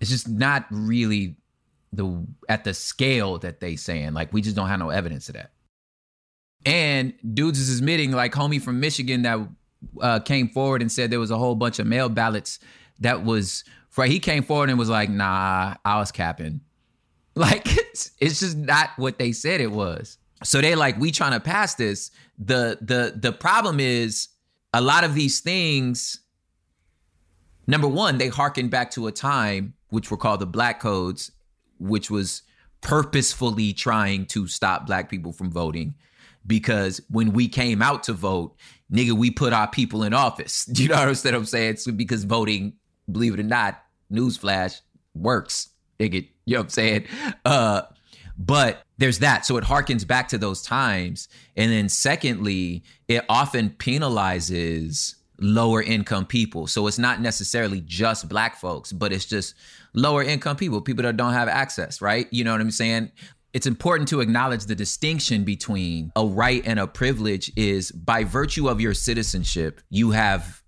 it's 0.00 0.10
just 0.10 0.28
not 0.28 0.66
really 0.70 1.36
the 1.92 2.26
at 2.48 2.64
the 2.64 2.74
scale 2.74 3.38
that 3.38 3.60
they 3.60 3.76
saying. 3.76 4.12
Like 4.12 4.32
we 4.32 4.42
just 4.42 4.56
don't 4.56 4.68
have 4.68 4.78
no 4.78 4.90
evidence 4.90 5.28
of 5.28 5.34
that. 5.34 5.52
And 6.66 7.14
dudes 7.34 7.58
is 7.60 7.78
admitting, 7.78 8.12
like 8.12 8.32
homie 8.32 8.60
from 8.60 8.80
Michigan 8.80 9.22
that 9.22 9.38
uh, 10.00 10.20
came 10.20 10.48
forward 10.48 10.82
and 10.82 10.90
said 10.90 11.10
there 11.10 11.20
was 11.20 11.30
a 11.30 11.38
whole 11.38 11.54
bunch 11.54 11.78
of 11.78 11.86
mail 11.86 12.08
ballots 12.08 12.58
that 13.00 13.24
was 13.24 13.64
for 13.90 14.04
he 14.04 14.18
came 14.18 14.42
forward 14.42 14.70
and 14.70 14.78
was 14.78 14.88
like, 14.88 15.10
nah, 15.10 15.74
I 15.84 15.98
was 15.98 16.12
capping. 16.12 16.60
Like 17.34 17.62
it's, 17.66 18.10
it's 18.18 18.40
just 18.40 18.56
not 18.56 18.90
what 18.96 19.20
they 19.20 19.30
said 19.30 19.60
it 19.60 19.70
was. 19.70 20.18
So 20.42 20.60
they 20.60 20.74
like, 20.74 20.98
we 20.98 21.12
trying 21.12 21.32
to 21.32 21.40
pass 21.40 21.76
this. 21.76 22.10
The 22.36 22.78
the 22.80 23.14
the 23.16 23.30
problem 23.30 23.78
is 23.78 24.26
a 24.72 24.80
lot 24.80 25.04
of 25.04 25.14
these 25.14 25.38
things, 25.38 26.18
number 27.68 27.86
one, 27.86 28.18
they 28.18 28.26
harken 28.26 28.68
back 28.68 28.90
to 28.92 29.06
a 29.06 29.12
time 29.12 29.74
which 29.90 30.10
were 30.10 30.16
called 30.16 30.40
the 30.40 30.46
black 30.46 30.80
codes, 30.80 31.30
which 31.78 32.10
was 32.10 32.42
purposefully 32.80 33.72
trying 33.72 34.26
to 34.26 34.46
stop 34.46 34.86
black 34.86 35.10
people 35.10 35.32
from 35.32 35.50
voting 35.50 35.94
because 36.46 37.00
when 37.10 37.32
we 37.32 37.46
came 37.46 37.82
out 37.82 38.04
to 38.04 38.12
vote, 38.12 38.56
nigga, 38.92 39.12
we 39.12 39.30
put 39.30 39.52
our 39.52 39.68
people 39.68 40.02
in 40.02 40.14
office. 40.14 40.68
You 40.74 40.88
know 40.88 40.96
what 40.96 41.24
I'm 41.34 41.44
saying? 41.44 41.70
It's 41.70 41.86
because 41.86 42.24
voting, 42.24 42.72
believe 43.10 43.34
it 43.34 43.40
or 43.40 43.44
not, 43.44 43.82
newsflash, 44.10 44.80
works. 45.14 45.68
Nigga, 46.00 46.28
you 46.44 46.54
know 46.54 46.60
what 46.60 46.64
I'm 46.64 46.70
saying? 46.70 47.06
Uh, 47.44 47.82
but 48.38 48.82
there's 48.98 49.18
that. 49.18 49.44
So 49.44 49.56
it 49.56 49.64
harkens 49.64 50.06
back 50.06 50.28
to 50.28 50.38
those 50.38 50.62
times. 50.62 51.28
And 51.56 51.72
then 51.72 51.88
secondly, 51.88 52.84
it 53.08 53.24
often 53.28 53.70
penalizes 53.70 55.16
lower 55.40 55.82
income 55.82 56.26
people. 56.26 56.66
So 56.66 56.86
it's 56.86 56.98
not 56.98 57.20
necessarily 57.20 57.80
just 57.82 58.28
black 58.28 58.56
folks, 58.56 58.92
but 58.92 59.12
it's 59.12 59.24
just 59.24 59.54
lower 59.94 60.22
income 60.22 60.56
people, 60.56 60.80
people 60.80 61.02
that 61.04 61.16
don't 61.16 61.32
have 61.32 61.48
access, 61.48 62.00
right? 62.02 62.26
You 62.30 62.44
know 62.44 62.52
what 62.52 62.60
I'm 62.60 62.70
saying? 62.70 63.12
it's 63.54 63.66
important 63.66 64.08
to 64.08 64.20
acknowledge 64.20 64.66
the 64.66 64.74
distinction 64.74 65.42
between 65.42 66.12
a 66.16 66.24
right 66.24 66.62
and 66.66 66.78
a 66.78 66.86
privilege 66.86 67.50
is 67.56 67.90
by 67.90 68.24
virtue 68.24 68.68
of 68.68 68.80
your 68.80 68.94
citizenship, 68.94 69.80
you 69.88 70.10
have 70.10 70.62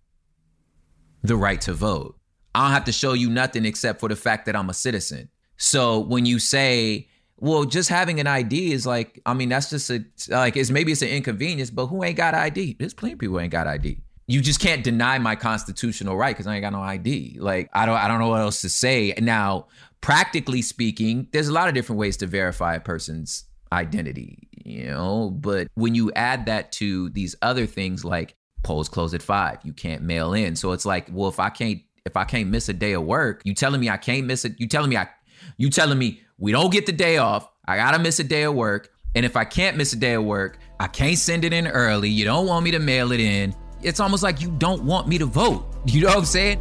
the 1.23 1.37
right 1.37 1.61
to 1.61 1.75
vote. 1.75 2.19
I 2.55 2.65
don't 2.65 2.73
have 2.73 2.85
to 2.85 2.93
show 2.93 3.13
you 3.13 3.29
nothing 3.29 3.65
except 3.65 4.01
for 4.01 4.09
the 4.09 4.17
fact 4.17 4.47
that 4.47 4.57
I'm 4.57 4.71
a 4.71 4.75
citizen. 4.75 5.29
So 5.57 6.01
when 6.01 6.25
you 6.25 6.39
say, 6.39 7.09
well, 7.37 7.65
just 7.65 7.91
having 7.91 8.19
an 8.19 8.27
ID 8.27 8.73
is 8.73 8.87
like, 8.87 9.21
I 9.27 9.35
mean, 9.35 9.51
that's 9.51 9.71
just 9.71 9.91
a 9.91 10.05
like 10.29 10.57
it's 10.57 10.71
maybe 10.71 10.91
it's 10.93 11.03
an 11.03 11.09
inconvenience, 11.09 11.71
but 11.71 11.87
who 11.87 12.03
ain't 12.03 12.17
got 12.17 12.35
ID? 12.35 12.77
There's 12.79 12.95
plenty 12.95 13.13
of 13.13 13.19
people 13.19 13.39
ain't 13.39 13.53
got 13.53 13.67
ID. 13.67 13.99
You 14.31 14.41
just 14.41 14.61
can't 14.61 14.85
deny 14.85 15.19
my 15.19 15.35
constitutional 15.35 16.17
right 16.17 16.37
because 16.37 16.47
I 16.47 16.55
ain't 16.55 16.63
got 16.63 16.73
no 16.73 16.81
ID. 16.81 17.39
Like 17.41 17.69
I 17.73 17.85
don't 17.85 17.97
I 17.97 18.07
don't 18.07 18.21
know 18.21 18.29
what 18.29 18.41
else 18.41 18.61
to 18.61 18.69
say. 18.69 19.13
Now, 19.19 19.67
practically 20.01 20.63
speaking, 20.63 21.27
there's 21.33 21.49
a 21.49 21.53
lot 21.53 21.67
of 21.67 21.75
different 21.75 21.99
ways 21.99 22.17
to 22.19 22.29
verify 22.29 22.75
a 22.77 22.81
person's 22.81 23.45
identity, 23.73 24.49
you 24.65 24.87
know, 24.87 25.31
but 25.31 25.67
when 25.75 25.97
you 25.97 26.13
add 26.13 26.47
that 26.47 26.71
to 26.73 27.11
these 27.11 27.35
other 27.43 27.67
things 27.67 28.05
like 28.05 28.37
polls 28.63 28.89
close 28.89 29.15
at 29.15 29.23
5, 29.23 29.59
you 29.65 29.73
can't 29.73 30.03
mail 30.03 30.33
in. 30.33 30.55
So 30.55 30.73
it's 30.73 30.87
like, 30.87 31.09
well, 31.11 31.29
if 31.29 31.41
I 31.41 31.51
can't 31.51 31.81
if 32.07 32.17
I 32.17 32.23
can't 32.25 32.51
miss 32.51 32.69
a 32.69 32.73
day 32.73 32.93
of 32.93 33.03
work, 33.03 33.43
you 33.45 33.53
telling 33.53 33.81
me 33.81 33.91
I 33.91 33.97
can't 33.97 34.27
miss 34.27 34.45
it, 34.45 34.61
you 34.61 34.69
telling 34.69 34.91
me 34.91 34.97
I 34.97 35.09
you 35.57 35.71
telling 35.71 35.99
me 35.99 36.21
we 36.39 36.53
don't 36.53 36.73
get 36.73 36.87
the 36.87 36.93
day 36.93 37.17
off, 37.17 37.49
I 37.67 37.77
got 37.77 37.93
to 37.93 37.99
miss 37.99 38.21
a 38.21 38.25
day 38.25 38.45
of 38.45 38.55
work, 38.55 38.91
and 39.17 39.27
if 39.27 39.37
I 39.37 39.45
can't 39.45 39.77
miss 39.77 39.93
a 39.93 39.97
day 39.97 40.13
of 40.13 40.23
work, 40.23 40.59
I 40.79 40.87
can't 40.87 41.19
send 41.19 41.45
it 41.45 41.53
in 41.53 41.67
early. 41.67 42.09
You 42.09 42.25
don't 42.25 42.47
want 42.47 42.65
me 42.65 42.71
to 42.71 42.79
mail 42.79 43.11
it 43.11 43.19
in. 43.19 43.57
It's 43.83 44.01
almost 44.01 44.23
like 44.23 44.41
you 44.41 44.51
don't 44.51 44.85
want 44.85 45.09
me 45.09 45.19
to 45.19 45.27
vote. 45.27 45.65
You 45.87 46.03
know 46.03 46.09
what 46.09 46.19
I'm 46.19 46.25
saying? 46.25 46.61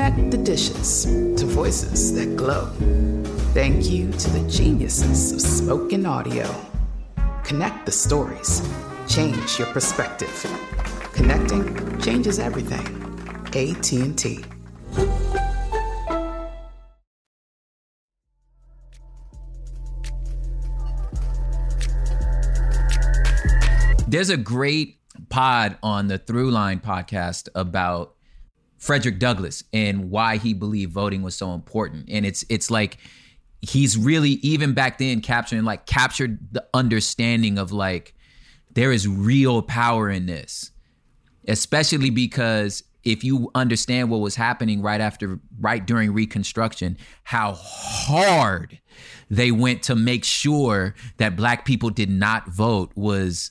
Connect 0.00 0.30
the 0.30 0.38
dishes 0.38 1.04
to 1.04 1.44
voices 1.44 2.14
that 2.14 2.34
glow. 2.34 2.70
Thank 3.52 3.90
you 3.90 4.10
to 4.10 4.30
the 4.30 4.48
geniuses 4.48 5.30
of 5.30 5.42
spoken 5.42 6.06
audio. 6.06 6.48
Connect 7.44 7.84
the 7.84 7.92
stories. 7.92 8.66
Change 9.06 9.58
your 9.58 9.68
perspective. 9.74 10.46
Connecting 11.12 12.00
changes 12.00 12.38
everything. 12.38 12.80
AT&T. 13.48 14.42
There's 24.08 24.30
a 24.30 24.38
great 24.38 24.98
pod 25.28 25.76
on 25.82 26.08
the 26.08 26.18
Throughline 26.18 26.80
podcast 26.80 27.50
about 27.54 28.16
Frederick 28.80 29.18
Douglass 29.18 29.62
and 29.72 30.10
why 30.10 30.38
he 30.38 30.54
believed 30.54 30.92
voting 30.92 31.22
was 31.22 31.36
so 31.36 31.52
important. 31.52 32.08
And 32.08 32.24
it's 32.26 32.44
it's 32.48 32.70
like 32.70 32.96
he's 33.60 33.96
really 33.96 34.30
even 34.42 34.72
back 34.72 34.98
then 34.98 35.20
capturing 35.20 35.64
like 35.64 35.86
captured 35.86 36.38
the 36.50 36.66
understanding 36.72 37.58
of 37.58 37.72
like 37.72 38.14
there 38.72 38.90
is 38.90 39.06
real 39.06 39.62
power 39.62 40.08
in 40.10 40.26
this. 40.26 40.72
Especially 41.46 42.10
because 42.10 42.82
if 43.04 43.22
you 43.22 43.50
understand 43.54 44.10
what 44.10 44.20
was 44.20 44.34
happening 44.34 44.82
right 44.82 45.00
after 45.00 45.38
right 45.58 45.86
during 45.86 46.12
reconstruction 46.12 46.98
how 47.24 47.54
hard 47.54 48.78
they 49.30 49.50
went 49.50 49.82
to 49.82 49.94
make 49.94 50.22
sure 50.22 50.94
that 51.16 51.34
black 51.34 51.64
people 51.64 51.88
did 51.88 52.10
not 52.10 52.46
vote 52.48 52.92
was 52.94 53.50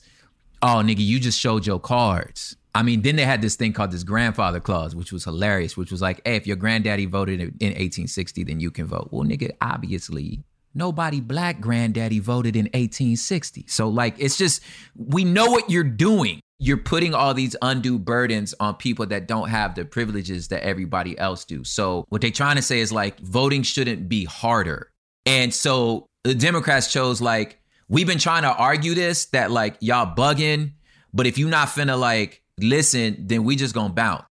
oh 0.62 0.82
nigga 0.84 1.04
you 1.04 1.18
just 1.18 1.38
showed 1.38 1.66
your 1.66 1.80
cards 1.80 2.56
I 2.74 2.82
mean, 2.82 3.02
then 3.02 3.16
they 3.16 3.24
had 3.24 3.42
this 3.42 3.56
thing 3.56 3.72
called 3.72 3.90
this 3.90 4.04
grandfather 4.04 4.60
clause, 4.60 4.94
which 4.94 5.12
was 5.12 5.24
hilarious, 5.24 5.76
which 5.76 5.90
was 5.90 6.00
like, 6.00 6.20
hey, 6.24 6.36
if 6.36 6.46
your 6.46 6.56
granddaddy 6.56 7.06
voted 7.06 7.40
in 7.40 7.48
1860, 7.48 8.44
then 8.44 8.60
you 8.60 8.70
can 8.70 8.86
vote. 8.86 9.08
Well, 9.10 9.26
nigga, 9.26 9.50
obviously, 9.60 10.44
nobody 10.74 11.20
black 11.20 11.60
granddaddy 11.60 12.20
voted 12.20 12.54
in 12.54 12.66
1860. 12.66 13.64
So, 13.66 13.88
like, 13.88 14.14
it's 14.18 14.36
just, 14.36 14.62
we 14.94 15.24
know 15.24 15.50
what 15.50 15.68
you're 15.68 15.82
doing. 15.82 16.40
You're 16.58 16.76
putting 16.76 17.14
all 17.14 17.34
these 17.34 17.56
undue 17.62 17.98
burdens 17.98 18.54
on 18.60 18.76
people 18.76 19.06
that 19.06 19.26
don't 19.26 19.48
have 19.48 19.74
the 19.74 19.84
privileges 19.84 20.48
that 20.48 20.62
everybody 20.62 21.18
else 21.18 21.44
do. 21.44 21.64
So, 21.64 22.04
what 22.08 22.20
they're 22.20 22.30
trying 22.30 22.56
to 22.56 22.62
say 22.62 22.80
is 22.80 22.92
like, 22.92 23.18
voting 23.18 23.62
shouldn't 23.62 24.08
be 24.08 24.26
harder. 24.26 24.90
And 25.26 25.52
so 25.52 26.06
the 26.24 26.34
Democrats 26.34 26.92
chose, 26.92 27.20
like, 27.20 27.60
we've 27.88 28.06
been 28.06 28.18
trying 28.18 28.42
to 28.42 28.54
argue 28.54 28.94
this 28.94 29.26
that, 29.26 29.50
like, 29.50 29.76
y'all 29.80 30.14
bugging, 30.14 30.72
but 31.12 31.26
if 31.26 31.38
you're 31.38 31.48
not 31.48 31.68
finna, 31.68 31.98
like, 31.98 32.39
listen, 32.62 33.26
then 33.26 33.44
we 33.44 33.56
just 33.56 33.74
gonna 33.74 33.92
bounce. 33.92 34.24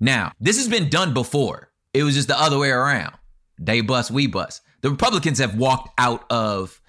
Now, 0.00 0.32
this 0.40 0.58
has 0.58 0.68
been 0.68 0.88
done 0.88 1.14
before. 1.14 1.70
It 1.94 2.02
was 2.02 2.14
just 2.14 2.28
the 2.28 2.40
other 2.40 2.58
way 2.58 2.70
around. 2.70 3.14
They 3.58 3.80
bust, 3.80 4.10
we 4.10 4.26
bust. 4.26 4.62
The 4.82 4.90
Republicans 4.90 5.38
have 5.38 5.56
walked 5.56 5.88
out 5.98 6.24
of 6.30 6.80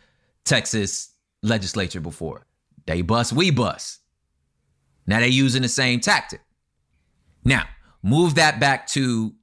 Texas 0.44 1.12
legislature 1.42 2.02
before. 2.02 2.46
They 2.86 3.02
bust, 3.02 3.34
we 3.34 3.52
bust. 3.52 4.00
Now 5.06 5.20
they 5.22 5.30
using 5.30 5.62
the 5.62 5.70
same 5.70 6.02
tactic. 6.02 6.42
Now, 7.46 7.64
move 8.04 8.36
that 8.36 8.60
back 8.60 8.88
to 8.88 9.34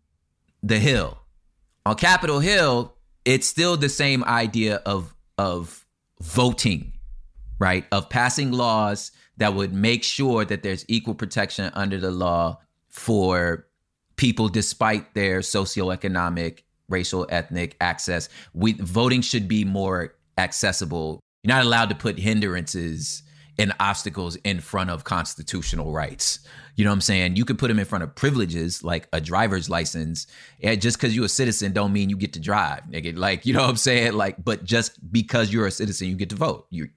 the 0.62 0.78
Hill. 0.78 1.18
On 1.86 1.94
Capitol 1.94 2.40
Hill, 2.40 2.94
it's 3.24 3.46
still 3.46 3.76
the 3.76 3.88
same 3.88 4.24
idea 4.24 4.76
of 4.86 5.14
of 5.38 5.86
voting, 6.20 6.92
right? 7.58 7.84
Of 7.90 8.08
passing 8.08 8.52
laws 8.52 9.10
that 9.36 9.54
would 9.54 9.72
make 9.72 10.04
sure 10.04 10.44
that 10.44 10.62
there's 10.62 10.84
equal 10.88 11.14
protection 11.14 11.70
under 11.74 11.98
the 11.98 12.10
law 12.10 12.58
for 12.88 13.66
people 14.16 14.48
despite 14.48 15.14
their 15.14 15.40
socioeconomic, 15.40 16.60
racial, 16.88 17.26
ethnic 17.30 17.76
access. 17.80 18.28
We 18.52 18.74
voting 18.74 19.22
should 19.22 19.48
be 19.48 19.64
more 19.64 20.14
accessible. 20.38 21.20
You're 21.42 21.54
not 21.56 21.64
allowed 21.64 21.88
to 21.88 21.94
put 21.94 22.18
hindrances 22.18 23.22
and 23.58 23.72
obstacles 23.78 24.36
in 24.36 24.60
front 24.60 24.90
of 24.90 25.04
constitutional 25.04 25.92
rights. 25.92 26.40
You 26.76 26.84
know 26.84 26.90
what 26.90 26.94
I'm 26.94 27.00
saying? 27.02 27.36
You 27.36 27.44
could 27.44 27.58
put 27.58 27.68
them 27.68 27.78
in 27.78 27.84
front 27.84 28.02
of 28.02 28.14
privileges 28.14 28.82
like 28.82 29.08
a 29.12 29.20
driver's 29.20 29.70
license. 29.70 30.26
And 30.60 30.80
just 30.80 30.96
because 30.96 31.14
you're 31.14 31.26
a 31.26 31.28
citizen 31.28 31.72
don't 31.72 31.92
mean 31.92 32.10
you 32.10 32.16
get 32.16 32.32
to 32.32 32.40
drive. 32.40 32.80
Nigga. 32.90 33.16
Like, 33.16 33.46
you 33.46 33.52
know 33.52 33.60
what 33.60 33.70
I'm 33.70 33.76
saying? 33.76 34.14
Like, 34.14 34.42
but 34.44 34.64
just 34.64 34.98
because 35.12 35.52
you're 35.52 35.66
a 35.66 35.70
citizen, 35.70 36.08
you 36.08 36.16
get 36.16 36.30
to 36.30 36.36
vote. 36.36 36.66
You 36.70 36.88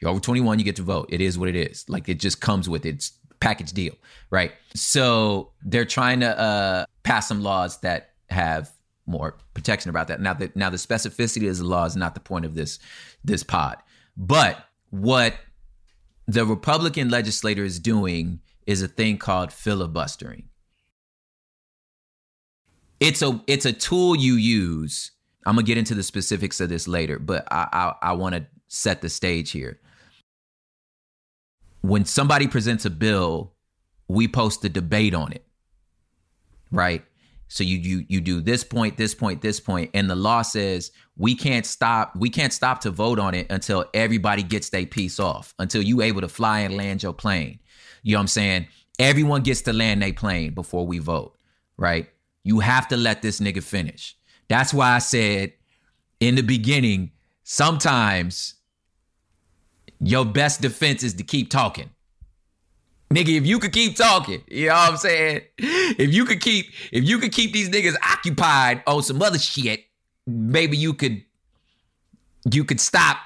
you're 0.00 0.10
over 0.10 0.20
21, 0.20 0.58
you 0.58 0.64
get 0.64 0.76
to 0.76 0.82
vote. 0.82 1.08
It 1.10 1.20
is 1.20 1.38
what 1.38 1.48
it 1.48 1.56
is. 1.56 1.88
Like 1.88 2.08
it 2.08 2.20
just 2.20 2.40
comes 2.40 2.68
with. 2.68 2.84
It's 2.84 3.12
package 3.40 3.72
deal, 3.72 3.94
right? 4.30 4.52
So 4.74 5.50
they're 5.62 5.84
trying 5.84 6.20
to 6.20 6.38
uh, 6.38 6.86
pass 7.02 7.28
some 7.28 7.42
laws 7.42 7.78
that 7.80 8.10
have 8.30 8.72
more 9.06 9.36
protection 9.52 9.90
about 9.90 10.08
that. 10.08 10.20
Now, 10.20 10.34
the, 10.34 10.50
now 10.54 10.70
the 10.70 10.78
specificity 10.78 11.48
of 11.50 11.58
the 11.58 11.64
law 11.64 11.84
is 11.84 11.94
not 11.96 12.14
the 12.14 12.20
point 12.20 12.44
of 12.44 12.54
this 12.54 12.78
this 13.22 13.42
pod, 13.42 13.76
but 14.16 14.58
what 14.90 15.34
the 16.26 16.44
Republican 16.46 17.10
legislator 17.10 17.64
is 17.64 17.78
doing 17.78 18.40
is 18.66 18.82
a 18.82 18.88
thing 18.88 19.18
called 19.18 19.52
filibustering. 19.52 20.48
It's 23.00 23.20
a 23.20 23.42
it's 23.46 23.66
a 23.66 23.72
tool 23.72 24.16
you 24.16 24.34
use. 24.34 25.10
I'm 25.44 25.56
gonna 25.56 25.66
get 25.66 25.76
into 25.76 25.94
the 25.94 26.02
specifics 26.02 26.60
of 26.60 26.70
this 26.70 26.88
later, 26.88 27.18
but 27.18 27.46
I 27.50 27.68
I, 27.72 28.10
I 28.10 28.12
want 28.12 28.34
to 28.36 28.46
set 28.68 29.02
the 29.02 29.10
stage 29.10 29.50
here 29.50 29.80
when 31.84 32.06
somebody 32.06 32.46
presents 32.46 32.86
a 32.86 32.90
bill, 32.90 33.52
we 34.08 34.26
post 34.26 34.64
a 34.64 34.70
debate 34.70 35.14
on 35.14 35.32
it. 35.32 35.44
Right? 36.72 37.04
So 37.48 37.62
you 37.62 37.76
you 37.76 38.06
you 38.08 38.20
do 38.22 38.40
this 38.40 38.64
point, 38.64 38.96
this 38.96 39.14
point, 39.14 39.42
this 39.42 39.60
point, 39.60 39.90
and 39.92 40.08
the 40.08 40.14
law 40.14 40.40
says 40.40 40.92
we 41.18 41.34
can't 41.34 41.66
stop 41.66 42.16
we 42.16 42.30
can't 42.30 42.54
stop 42.54 42.80
to 42.80 42.90
vote 42.90 43.18
on 43.18 43.34
it 43.34 43.48
until 43.50 43.84
everybody 43.92 44.42
gets 44.42 44.70
their 44.70 44.86
piece 44.86 45.20
off, 45.20 45.54
until 45.58 45.82
you 45.82 46.00
able 46.00 46.22
to 46.22 46.28
fly 46.28 46.60
and 46.60 46.74
land 46.74 47.02
your 47.02 47.12
plane. 47.12 47.58
You 48.02 48.14
know 48.14 48.18
what 48.18 48.22
I'm 48.22 48.28
saying? 48.28 48.66
Everyone 48.98 49.42
gets 49.42 49.60
to 49.62 49.74
land 49.74 50.00
their 50.00 50.14
plane 50.14 50.54
before 50.54 50.86
we 50.86 51.00
vote, 51.00 51.36
right? 51.76 52.08
You 52.44 52.60
have 52.60 52.88
to 52.88 52.96
let 52.96 53.20
this 53.20 53.40
nigga 53.40 53.62
finish. 53.62 54.16
That's 54.48 54.72
why 54.72 54.92
I 54.92 55.00
said 55.00 55.52
in 56.18 56.34
the 56.36 56.42
beginning, 56.42 57.10
sometimes 57.42 58.54
your 60.00 60.24
best 60.24 60.60
defense 60.60 61.02
is 61.02 61.14
to 61.14 61.22
keep 61.22 61.50
talking. 61.50 61.90
Nigga, 63.10 63.36
if 63.36 63.46
you 63.46 63.58
could 63.58 63.72
keep 63.72 63.96
talking, 63.96 64.42
you 64.48 64.68
know 64.68 64.74
what 64.74 64.90
I'm 64.92 64.96
saying? 64.96 65.42
If 65.58 66.12
you 66.12 66.24
could 66.24 66.40
keep, 66.40 66.66
if 66.90 67.04
you 67.04 67.18
could 67.18 67.32
keep 67.32 67.52
these 67.52 67.68
niggas 67.68 67.96
occupied 68.02 68.82
on 68.86 69.02
some 69.02 69.22
other 69.22 69.38
shit, 69.38 69.84
maybe 70.26 70.76
you 70.76 70.94
could, 70.94 71.22
you 72.50 72.64
could 72.64 72.80
stop 72.80 73.18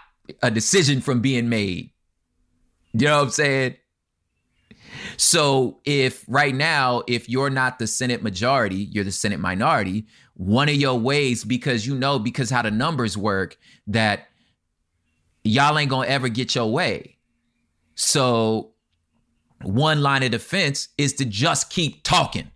a 0.42 0.50
decision 0.50 1.00
from 1.00 1.20
being 1.20 1.48
made. 1.48 1.90
You 2.92 3.06
know 3.06 3.16
what 3.16 3.24
I'm 3.24 3.30
saying? 3.30 3.76
So 5.16 5.80
if 5.84 6.24
right 6.28 6.54
now, 6.54 7.02
if 7.06 7.28
you're 7.28 7.50
not 7.50 7.78
the 7.78 7.86
Senate 7.86 8.22
majority, 8.22 8.76
you're 8.76 9.04
the 9.04 9.12
Senate 9.12 9.40
minority, 9.40 10.06
one 10.34 10.68
of 10.68 10.74
your 10.74 10.98
ways, 10.98 11.44
because 11.44 11.86
you 11.86 11.94
know, 11.94 12.18
because 12.18 12.50
how 12.50 12.62
the 12.62 12.70
numbers 12.70 13.16
work, 13.16 13.56
that 13.86 14.28
y'all 15.44 15.78
ain't 15.78 15.90
gonna 15.90 16.08
ever 16.08 16.28
get 16.28 16.54
your 16.54 16.70
way. 16.70 17.18
So 17.94 18.74
one 19.62 20.02
line 20.02 20.22
of 20.22 20.30
defense 20.30 20.88
is 20.98 21.14
to 21.14 21.24
just 21.24 21.70
keep 21.70 22.02
talking, 22.04 22.50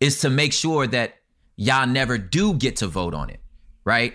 is 0.00 0.20
to 0.20 0.30
make 0.30 0.52
sure 0.52 0.86
that 0.86 1.14
y'all 1.56 1.86
never 1.86 2.18
do 2.18 2.54
get 2.54 2.76
to 2.76 2.86
vote 2.86 3.14
on 3.14 3.30
it, 3.30 3.40
right? 3.84 4.14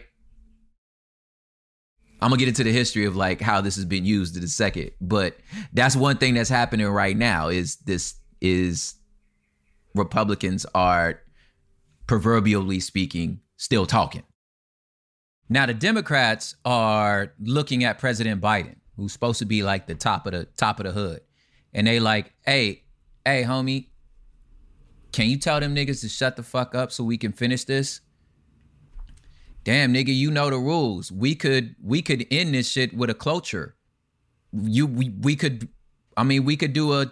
I'm 2.21 2.29
gonna 2.29 2.37
get 2.37 2.47
into 2.47 2.63
the 2.63 2.71
history 2.71 3.05
of 3.05 3.17
like 3.17 3.41
how 3.41 3.59
this 3.59 3.75
has 3.75 3.83
been 3.83 4.05
used 4.05 4.37
in 4.37 4.43
a 4.43 4.47
second, 4.47 4.91
but 5.01 5.35
that's 5.73 5.95
one 5.95 6.17
thing 6.17 6.35
that's 6.35 6.49
happening 6.49 6.87
right 6.87 7.17
now 7.17 7.49
is 7.49 7.75
this 7.77 8.15
is 8.39 8.95
Republicans 9.93 10.65
are 10.73 11.19
proverbially 12.07 12.79
speaking 12.79 13.41
still 13.57 13.85
talking. 13.85 14.23
Now 15.49 15.65
the 15.65 15.73
Democrats 15.73 16.55
are 16.65 17.33
looking 17.39 17.83
at 17.83 17.99
President 17.99 18.41
Biden, 18.41 18.75
who's 18.95 19.13
supposed 19.13 19.39
to 19.39 19.45
be 19.45 19.63
like 19.63 19.87
the 19.87 19.95
top 19.95 20.25
of 20.25 20.33
the 20.33 20.45
top 20.57 20.79
of 20.79 20.85
the 20.85 20.91
hood, 20.91 21.21
and 21.73 21.85
they 21.87 21.99
like, 21.99 22.33
hey, 22.45 22.83
hey, 23.25 23.43
homie, 23.43 23.87
can 25.11 25.29
you 25.29 25.37
tell 25.37 25.59
them 25.59 25.75
niggas 25.75 26.01
to 26.01 26.09
shut 26.09 26.35
the 26.35 26.43
fuck 26.43 26.75
up 26.75 26.91
so 26.91 27.03
we 27.03 27.17
can 27.17 27.31
finish 27.31 27.63
this? 27.65 28.01
Damn, 29.63 29.93
nigga, 29.93 30.13
you 30.13 30.31
know 30.31 30.49
the 30.49 30.57
rules. 30.57 31.11
We 31.11 31.35
could 31.35 31.75
we 31.81 32.01
could 32.01 32.25
end 32.31 32.53
this 32.53 32.69
shit 32.69 32.93
with 32.93 33.09
a 33.09 33.13
cloture. 33.13 33.75
You 34.51 34.87
we 34.87 35.09
we 35.21 35.35
could, 35.35 35.69
I 36.17 36.23
mean, 36.23 36.43
we 36.43 36.57
could 36.57 36.73
do 36.73 36.93
a 36.93 37.11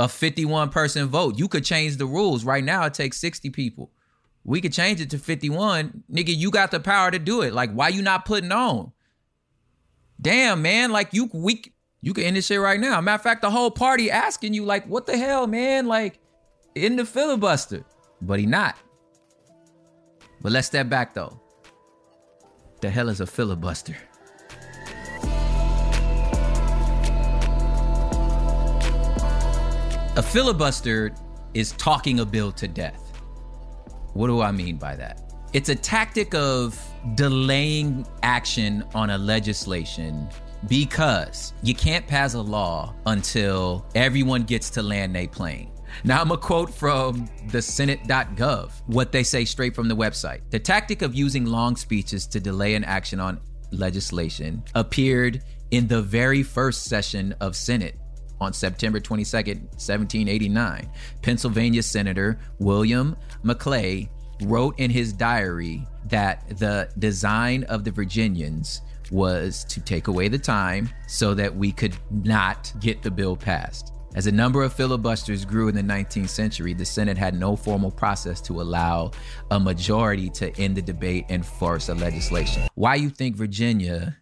a 0.00 0.08
51 0.08 0.70
person 0.70 1.08
vote. 1.08 1.38
You 1.38 1.48
could 1.48 1.64
change 1.64 1.96
the 1.96 2.06
rules. 2.06 2.44
Right 2.44 2.64
now, 2.64 2.84
it 2.84 2.94
takes 2.94 3.18
60 3.18 3.50
people. 3.50 3.92
We 4.44 4.60
could 4.60 4.72
change 4.72 5.00
it 5.00 5.10
to 5.10 5.18
51. 5.18 6.04
Nigga, 6.12 6.36
you 6.36 6.50
got 6.50 6.70
the 6.70 6.80
power 6.80 7.10
to 7.10 7.18
do 7.18 7.40
it. 7.40 7.54
Like, 7.54 7.72
why 7.72 7.88
you 7.88 8.02
not 8.02 8.24
putting 8.26 8.52
on? 8.52 8.92
Damn, 10.20 10.62
man. 10.62 10.92
Like 10.92 11.08
you 11.12 11.30
we 11.32 11.62
you 12.00 12.12
can 12.12 12.24
end 12.24 12.36
this 12.36 12.46
shit 12.46 12.60
right 12.60 12.78
now. 12.78 13.00
Matter 13.00 13.14
of 13.14 13.22
fact, 13.22 13.42
the 13.42 13.50
whole 13.50 13.70
party 13.70 14.10
asking 14.10 14.52
you, 14.52 14.64
like, 14.64 14.86
what 14.86 15.06
the 15.06 15.16
hell, 15.16 15.46
man? 15.46 15.86
Like, 15.86 16.20
in 16.74 16.96
the 16.96 17.06
filibuster. 17.06 17.84
But 18.20 18.38
he 18.38 18.46
not. 18.46 18.76
But 20.42 20.52
let's 20.52 20.66
step 20.66 20.88
back 20.88 21.14
though. 21.14 21.40
The 22.80 22.90
hell 22.90 23.08
is 23.08 23.20
a 23.20 23.26
filibuster? 23.26 23.96
A 30.16 30.22
filibuster 30.22 31.12
is 31.54 31.72
talking 31.72 32.20
a 32.20 32.24
bill 32.26 32.52
to 32.52 32.68
death. 32.68 33.03
What 34.14 34.28
do 34.28 34.40
I 34.40 34.52
mean 34.52 34.76
by 34.76 34.96
that? 34.96 35.20
It's 35.52 35.68
a 35.68 35.74
tactic 35.74 36.34
of 36.34 36.80
delaying 37.14 38.06
action 38.22 38.84
on 38.94 39.10
a 39.10 39.18
legislation 39.18 40.28
because 40.68 41.52
you 41.62 41.74
can't 41.74 42.06
pass 42.06 42.34
a 42.34 42.40
law 42.40 42.94
until 43.06 43.86
everyone 43.94 44.44
gets 44.44 44.70
to 44.70 44.82
land 44.82 45.14
their 45.14 45.28
plane. 45.28 45.70
Now, 46.02 46.20
I'm 46.20 46.32
a 46.32 46.36
quote 46.36 46.74
from 46.74 47.28
the 47.50 47.62
Senate.gov, 47.62 48.72
what 48.86 49.12
they 49.12 49.22
say 49.22 49.44
straight 49.44 49.74
from 49.74 49.88
the 49.88 49.94
website. 49.94 50.40
The 50.50 50.58
tactic 50.58 51.02
of 51.02 51.14
using 51.14 51.44
long 51.44 51.76
speeches 51.76 52.26
to 52.28 52.40
delay 52.40 52.74
an 52.74 52.82
action 52.82 53.20
on 53.20 53.40
legislation 53.70 54.64
appeared 54.74 55.42
in 55.70 55.86
the 55.86 56.02
very 56.02 56.42
first 56.42 56.84
session 56.84 57.34
of 57.40 57.54
Senate 57.54 57.96
on 58.40 58.52
September 58.52 59.00
22nd, 59.00 59.60
1789, 59.72 60.88
Pennsylvania 61.22 61.82
Senator 61.82 62.38
William 62.58 63.16
Maclay 63.42 64.08
wrote 64.42 64.78
in 64.78 64.90
his 64.90 65.12
diary 65.12 65.86
that 66.06 66.58
the 66.58 66.88
design 66.98 67.64
of 67.64 67.84
the 67.84 67.90
Virginians 67.90 68.82
was 69.10 69.64
to 69.64 69.80
take 69.80 70.08
away 70.08 70.28
the 70.28 70.38
time 70.38 70.88
so 71.06 71.34
that 71.34 71.54
we 71.54 71.70
could 71.72 71.96
not 72.10 72.72
get 72.80 73.02
the 73.02 73.10
bill 73.10 73.36
passed. 73.36 73.92
As 74.14 74.26
the 74.26 74.32
number 74.32 74.62
of 74.62 74.72
filibusters 74.72 75.44
grew 75.44 75.66
in 75.66 75.74
the 75.74 75.82
19th 75.82 76.28
century, 76.28 76.72
the 76.72 76.84
Senate 76.84 77.18
had 77.18 77.34
no 77.34 77.56
formal 77.56 77.90
process 77.90 78.40
to 78.42 78.60
allow 78.60 79.10
a 79.50 79.58
majority 79.58 80.30
to 80.30 80.56
end 80.56 80.76
the 80.76 80.82
debate 80.82 81.24
and 81.28 81.44
force 81.44 81.88
a 81.88 81.94
legislation. 81.94 82.62
Why 82.76 82.94
you 82.94 83.10
think 83.10 83.34
Virginia 83.34 84.16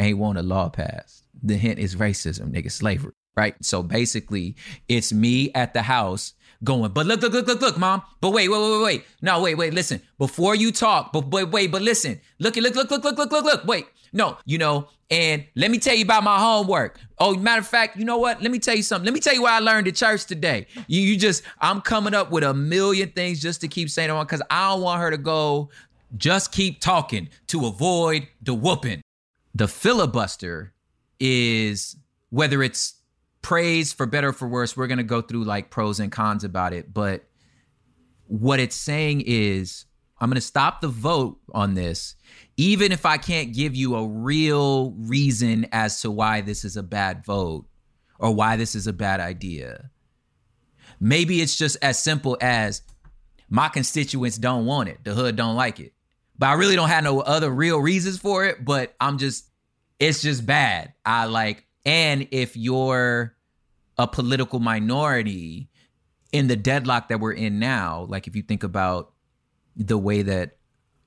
ain't 0.00 0.18
want 0.18 0.38
a 0.38 0.42
law 0.42 0.68
passed? 0.68 1.26
The 1.44 1.56
hint 1.56 1.78
is 1.78 1.94
racism, 1.94 2.52
nigga, 2.52 2.72
slavery, 2.72 3.12
right? 3.36 3.54
So 3.62 3.82
basically, 3.82 4.56
it's 4.88 5.12
me 5.12 5.52
at 5.54 5.74
the 5.74 5.82
house 5.82 6.34
going, 6.62 6.92
but 6.92 7.06
look, 7.06 7.20
look, 7.20 7.32
look, 7.32 7.46
look, 7.46 7.60
look, 7.60 7.78
mom. 7.78 8.02
But 8.20 8.30
wait, 8.30 8.48
wait, 8.48 8.58
wait, 8.60 8.82
wait. 8.82 9.04
No, 9.20 9.42
wait, 9.42 9.56
wait, 9.56 9.74
listen. 9.74 10.00
Before 10.18 10.54
you 10.54 10.72
talk, 10.72 11.12
but 11.12 11.28
wait, 11.28 11.50
wait, 11.50 11.70
but 11.70 11.82
listen. 11.82 12.20
Look, 12.38 12.56
look, 12.56 12.74
look, 12.74 12.90
look, 12.90 13.04
look, 13.04 13.18
look, 13.18 13.30
look, 13.30 13.44
look. 13.44 13.64
Wait, 13.66 13.86
no, 14.12 14.38
you 14.46 14.58
know, 14.58 14.88
and 15.10 15.44
let 15.56 15.70
me 15.70 15.78
tell 15.78 15.94
you 15.94 16.04
about 16.04 16.24
my 16.24 16.38
homework. 16.38 16.98
Oh, 17.18 17.34
matter 17.36 17.60
of 17.60 17.66
fact, 17.66 17.96
you 17.96 18.04
know 18.04 18.18
what? 18.18 18.40
Let 18.42 18.50
me 18.50 18.58
tell 18.58 18.76
you 18.76 18.82
something. 18.82 19.04
Let 19.04 19.14
me 19.14 19.20
tell 19.20 19.34
you 19.34 19.42
what 19.42 19.52
I 19.52 19.58
learned 19.58 19.88
at 19.88 19.96
church 19.96 20.24
today. 20.24 20.66
You, 20.86 21.00
you 21.00 21.16
just, 21.16 21.42
I'm 21.60 21.80
coming 21.80 22.14
up 22.14 22.30
with 22.30 22.44
a 22.44 22.54
million 22.54 23.10
things 23.10 23.40
just 23.40 23.60
to 23.62 23.68
keep 23.68 23.90
saying 23.90 24.10
on 24.10 24.24
because 24.24 24.42
I 24.50 24.70
don't 24.70 24.82
want 24.82 25.00
her 25.00 25.10
to 25.10 25.18
go, 25.18 25.70
just 26.16 26.52
keep 26.52 26.80
talking 26.80 27.28
to 27.48 27.66
avoid 27.66 28.28
the 28.40 28.54
whooping. 28.54 29.02
The 29.54 29.68
filibuster 29.68 30.72
is 31.20 31.96
whether 32.30 32.62
it's 32.62 32.94
praise 33.44 33.92
for 33.92 34.06
better 34.06 34.30
or 34.30 34.32
for 34.32 34.48
worse, 34.48 34.76
we're 34.76 34.88
going 34.88 34.98
to 34.98 35.04
go 35.04 35.20
through 35.20 35.44
like 35.44 35.70
pros 35.70 36.00
and 36.00 36.10
cons 36.10 36.42
about 36.42 36.72
it. 36.72 36.92
But 36.92 37.24
what 38.26 38.58
it's 38.58 38.74
saying 38.74 39.22
is, 39.26 39.84
I'm 40.18 40.30
going 40.30 40.36
to 40.36 40.40
stop 40.40 40.80
the 40.80 40.88
vote 40.88 41.38
on 41.52 41.74
this 41.74 42.16
even 42.56 42.92
if 42.92 43.04
I 43.04 43.18
can't 43.18 43.52
give 43.52 43.74
you 43.74 43.96
a 43.96 44.06
real 44.06 44.92
reason 44.92 45.66
as 45.72 46.00
to 46.02 46.10
why 46.10 46.40
this 46.40 46.64
is 46.64 46.76
a 46.76 46.82
bad 46.82 47.24
vote 47.24 47.66
or 48.18 48.34
why 48.34 48.56
this 48.56 48.74
is 48.74 48.86
a 48.86 48.92
bad 48.92 49.20
idea. 49.20 49.90
Maybe 51.00 51.40
it's 51.40 51.56
just 51.56 51.76
as 51.82 52.00
simple 52.00 52.38
as 52.40 52.82
my 53.48 53.68
constituents 53.68 54.38
don't 54.38 54.66
want 54.66 54.88
it, 54.88 55.02
the 55.04 55.14
hood 55.14 55.36
don't 55.36 55.56
like 55.56 55.80
it. 55.80 55.92
But 56.38 56.46
I 56.46 56.52
really 56.54 56.76
don't 56.76 56.88
have 56.88 57.04
no 57.04 57.20
other 57.20 57.50
real 57.50 57.78
reasons 57.78 58.18
for 58.18 58.44
it, 58.44 58.64
but 58.64 58.94
I'm 59.00 59.18
just 59.18 59.48
it's 60.00 60.22
just 60.22 60.44
bad. 60.44 60.92
I 61.04 61.26
like 61.26 61.64
and 61.84 62.28
if 62.30 62.56
you're 62.56 63.36
a 63.98 64.08
political 64.08 64.60
minority 64.60 65.68
in 66.32 66.48
the 66.48 66.56
deadlock 66.56 67.08
that 67.08 67.20
we're 67.20 67.32
in 67.32 67.58
now, 67.58 68.06
like 68.08 68.26
if 68.26 68.34
you 68.34 68.42
think 68.42 68.62
about 68.64 69.12
the 69.76 69.98
way 69.98 70.22
that 70.22 70.56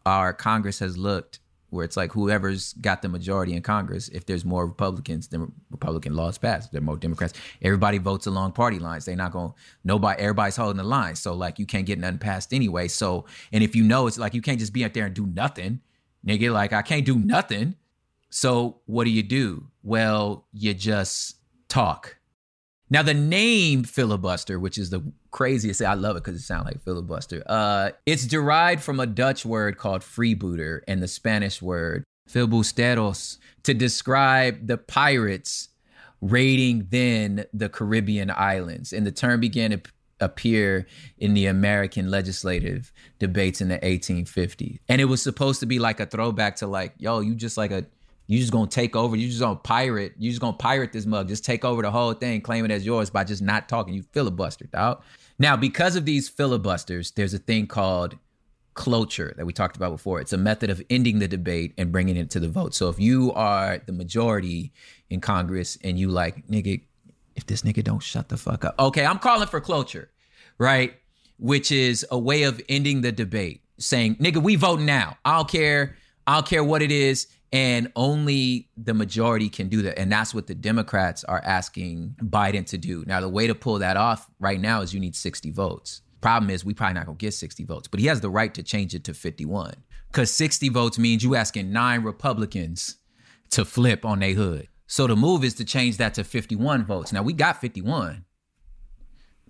our 0.05 0.33
Congress 0.33 0.79
has 0.79 0.97
looked, 0.97 1.39
where 1.69 1.83
it's 1.83 1.97
like 1.97 2.13
whoever's 2.13 2.73
got 2.73 3.01
the 3.01 3.09
majority 3.09 3.53
in 3.53 3.61
Congress, 3.61 4.07
if 4.09 4.25
there's 4.25 4.45
more 4.45 4.65
Republicans, 4.65 5.27
then 5.27 5.51
Republican 5.69 6.15
laws 6.15 6.37
pass. 6.37 6.65
If 6.65 6.71
there 6.71 6.79
are 6.79 6.83
more 6.83 6.95
Democrats, 6.95 7.33
everybody 7.61 7.97
votes 7.97 8.25
along 8.25 8.53
party 8.53 8.79
lines. 8.79 9.03
They're 9.03 9.17
not 9.17 9.33
going 9.33 9.53
nobody 9.83 10.21
everybody's 10.21 10.55
holding 10.55 10.77
the 10.77 10.83
line. 10.83 11.15
So 11.15 11.33
like 11.33 11.59
you 11.59 11.65
can't 11.65 11.85
get 11.85 11.99
nothing 11.99 12.19
passed 12.19 12.53
anyway. 12.53 12.87
So 12.87 13.25
and 13.51 13.63
if 13.63 13.75
you 13.75 13.83
know 13.83 14.07
it's 14.07 14.17
like 14.17 14.33
you 14.33 14.41
can't 14.41 14.59
just 14.59 14.71
be 14.71 14.85
out 14.85 14.93
there 14.93 15.05
and 15.05 15.13
do 15.13 15.25
nothing. 15.25 15.81
Nigga, 16.25 16.53
like 16.53 16.71
I 16.71 16.81
can't 16.81 17.05
do 17.05 17.17
nothing. 17.19 17.75
So 18.29 18.81
what 18.85 19.05
do 19.05 19.09
you 19.09 19.23
do? 19.23 19.67
Well, 19.83 20.45
you 20.51 20.73
just 20.73 21.37
talk. 21.69 22.17
Now 22.89 23.03
the 23.03 23.13
name 23.13 23.83
filibuster, 23.83 24.59
which 24.59 24.77
is 24.77 24.89
the 24.89 25.11
craziest, 25.31 25.81
I 25.81 25.93
love 25.93 26.15
it 26.15 26.23
because 26.23 26.39
it 26.39 26.45
sounds 26.45 26.65
like 26.65 26.81
filibuster. 26.83 27.43
Uh, 27.45 27.91
it's 28.05 28.25
derived 28.25 28.81
from 28.81 28.99
a 28.99 29.05
Dutch 29.05 29.45
word 29.45 29.77
called 29.77 30.01
freebooter 30.01 30.81
and 30.87 31.01
the 31.01 31.07
Spanish 31.07 31.61
word 31.61 32.03
filibusteros 32.29 33.37
to 33.63 33.73
describe 33.73 34.67
the 34.67 34.77
pirates 34.77 35.69
raiding 36.21 36.87
then 36.89 37.45
the 37.53 37.69
Caribbean 37.69 38.31
islands. 38.31 38.93
And 38.93 39.05
the 39.05 39.11
term 39.11 39.39
began 39.39 39.71
to 39.71 39.81
appear 40.19 40.87
in 41.19 41.33
the 41.33 41.45
American 41.45 42.09
legislative 42.09 42.91
debates 43.19 43.61
in 43.61 43.67
the 43.67 43.77
1850s. 43.79 44.79
And 44.89 44.99
it 44.99 45.05
was 45.05 45.21
supposed 45.21 45.59
to 45.59 45.65
be 45.65 45.79
like 45.79 45.99
a 45.99 46.05
throwback 46.05 46.55
to 46.57 46.67
like, 46.67 46.93
yo, 46.97 47.19
you 47.19 47.35
just 47.35 47.57
like 47.57 47.71
a 47.71 47.85
you 48.27 48.39
just 48.39 48.51
gonna 48.51 48.67
take 48.67 48.95
over. 48.95 49.15
You 49.15 49.27
just 49.27 49.39
gonna 49.39 49.55
pirate. 49.55 50.13
You 50.19 50.29
just 50.29 50.41
gonna 50.41 50.57
pirate 50.57 50.91
this 50.91 51.05
mug. 51.05 51.29
Just 51.29 51.45
take 51.45 51.63
over 51.63 51.81
the 51.81 51.91
whole 51.91 52.13
thing, 52.13 52.41
claim 52.41 52.65
it 52.65 52.71
as 52.71 52.85
yours 52.85 53.09
by 53.09 53.23
just 53.23 53.41
not 53.41 53.69
talking. 53.69 53.93
You 53.93 54.03
filibuster, 54.11 54.65
dog. 54.65 55.01
Now, 55.39 55.55
because 55.55 55.95
of 55.95 56.05
these 56.05 56.27
filibusters, 56.27 57.11
there's 57.11 57.33
a 57.33 57.39
thing 57.39 57.67
called 57.67 58.17
cloture 58.73 59.33
that 59.37 59.45
we 59.45 59.53
talked 59.53 59.77
about 59.77 59.91
before. 59.91 60.19
It's 60.19 60.33
a 60.33 60.37
method 60.37 60.69
of 60.69 60.81
ending 60.89 61.19
the 61.19 61.27
debate 61.27 61.73
and 61.77 61.91
bringing 61.91 62.17
it 62.17 62.29
to 62.31 62.39
the 62.39 62.49
vote. 62.49 62.75
So 62.75 62.89
if 62.89 62.99
you 62.99 63.31
are 63.33 63.79
the 63.85 63.93
majority 63.93 64.73
in 65.09 65.21
Congress 65.21 65.77
and 65.83 65.97
you 65.97 66.09
like, 66.09 66.47
nigga, 66.47 66.81
if 67.35 67.45
this 67.45 67.61
nigga 67.61 67.83
don't 67.83 68.03
shut 68.03 68.29
the 68.29 68.37
fuck 68.37 68.65
up, 68.65 68.75
okay, 68.77 69.05
I'm 69.05 69.19
calling 69.19 69.47
for 69.47 69.61
cloture, 69.61 70.11
right? 70.57 70.93
Which 71.39 71.71
is 71.71 72.05
a 72.11 72.19
way 72.19 72.43
of 72.43 72.61
ending 72.67 73.01
the 73.01 73.11
debate, 73.11 73.61
saying, 73.77 74.17
nigga, 74.17 74.41
we 74.41 74.55
vote 74.55 74.79
now. 74.79 75.17
I 75.23 75.37
don't 75.37 75.49
care. 75.49 75.95
I 76.25 76.35
don't 76.35 76.47
care 76.47 76.63
what 76.63 76.81
it 76.81 76.91
is 76.91 77.27
and 77.51 77.91
only 77.95 78.69
the 78.75 78.93
majority 78.93 79.49
can 79.49 79.69
do 79.69 79.81
that. 79.83 79.97
And 79.97 80.12
that's 80.12 80.33
what 80.33 80.47
the 80.47 80.55
Democrats 80.55 81.23
are 81.23 81.41
asking 81.43 82.15
Biden 82.21 82.65
to 82.67 82.77
do. 82.77 83.03
Now, 83.07 83.21
the 83.21 83.29
way 83.29 83.47
to 83.47 83.55
pull 83.55 83.79
that 83.79 83.95
off 83.95 84.29
right 84.39 84.60
now 84.60 84.81
is 84.81 84.93
you 84.93 84.99
need 84.99 85.15
60 85.15 85.51
votes. 85.51 86.01
Problem 86.19 86.49
is, 86.49 86.65
we 86.65 86.73
probably 86.73 86.95
not 86.95 87.05
gonna 87.05 87.17
get 87.17 87.33
60 87.33 87.63
votes, 87.63 87.88
but 87.88 87.99
he 87.99 88.07
has 88.07 88.21
the 88.21 88.29
right 88.29 88.53
to 88.53 88.63
change 88.63 88.93
it 88.93 89.03
to 89.05 89.13
51. 89.13 89.75
Because 90.12 90.31
60 90.31 90.69
votes 90.69 90.97
means 90.97 91.23
you 91.23 91.36
asking 91.36 91.71
nine 91.71 92.03
Republicans 92.03 92.97
to 93.51 93.63
flip 93.63 94.03
on 94.03 94.19
their 94.19 94.33
hood. 94.33 94.67
So 94.88 95.05
the 95.07 95.15
move 95.15 95.43
is 95.43 95.53
to 95.55 95.65
change 95.65 95.97
that 95.97 96.15
to 96.15 96.23
51 96.23 96.86
votes. 96.86 97.13
Now 97.13 97.21
we 97.21 97.33
got 97.33 97.62
51 97.62 98.25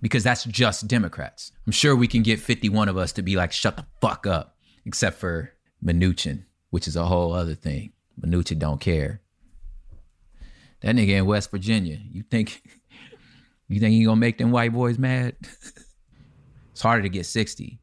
because 0.01 0.23
that's 0.23 0.43
just 0.45 0.88
Democrats. 0.88 1.51
I'm 1.65 1.71
sure 1.71 1.95
we 1.95 2.07
can 2.07 2.21
get 2.21 2.39
51 2.39 2.89
of 2.89 2.97
us 2.97 3.12
to 3.13 3.21
be 3.21 3.36
like, 3.36 3.51
shut 3.51 3.77
the 3.77 3.86
fuck 4.01 4.27
up, 4.27 4.57
except 4.86 5.19
for 5.19 5.53
Manchin 5.83 6.43
which 6.69 6.88
is 6.88 6.95
a 6.95 7.06
whole 7.06 7.34
other 7.34 7.56
thing. 7.56 7.93
Manchin 8.19 8.60
don't 8.60 8.82
care. 8.82 9.21
That 10.82 10.95
nigga 10.95 11.10
in 11.10 11.25
West 11.25 11.51
Virginia, 11.51 11.99
you 12.12 12.23
think 12.23 12.62
you 13.67 13.80
think 13.80 13.93
he 13.93 14.03
gonna 14.06 14.17
make 14.17 14.38
them 14.38 14.51
white 14.51 14.73
boys 14.73 14.97
mad? 14.97 15.36
it's 16.71 16.82
harder 16.82 17.03
to 17.03 17.10
get 17.10 17.25
60. 17.25 17.80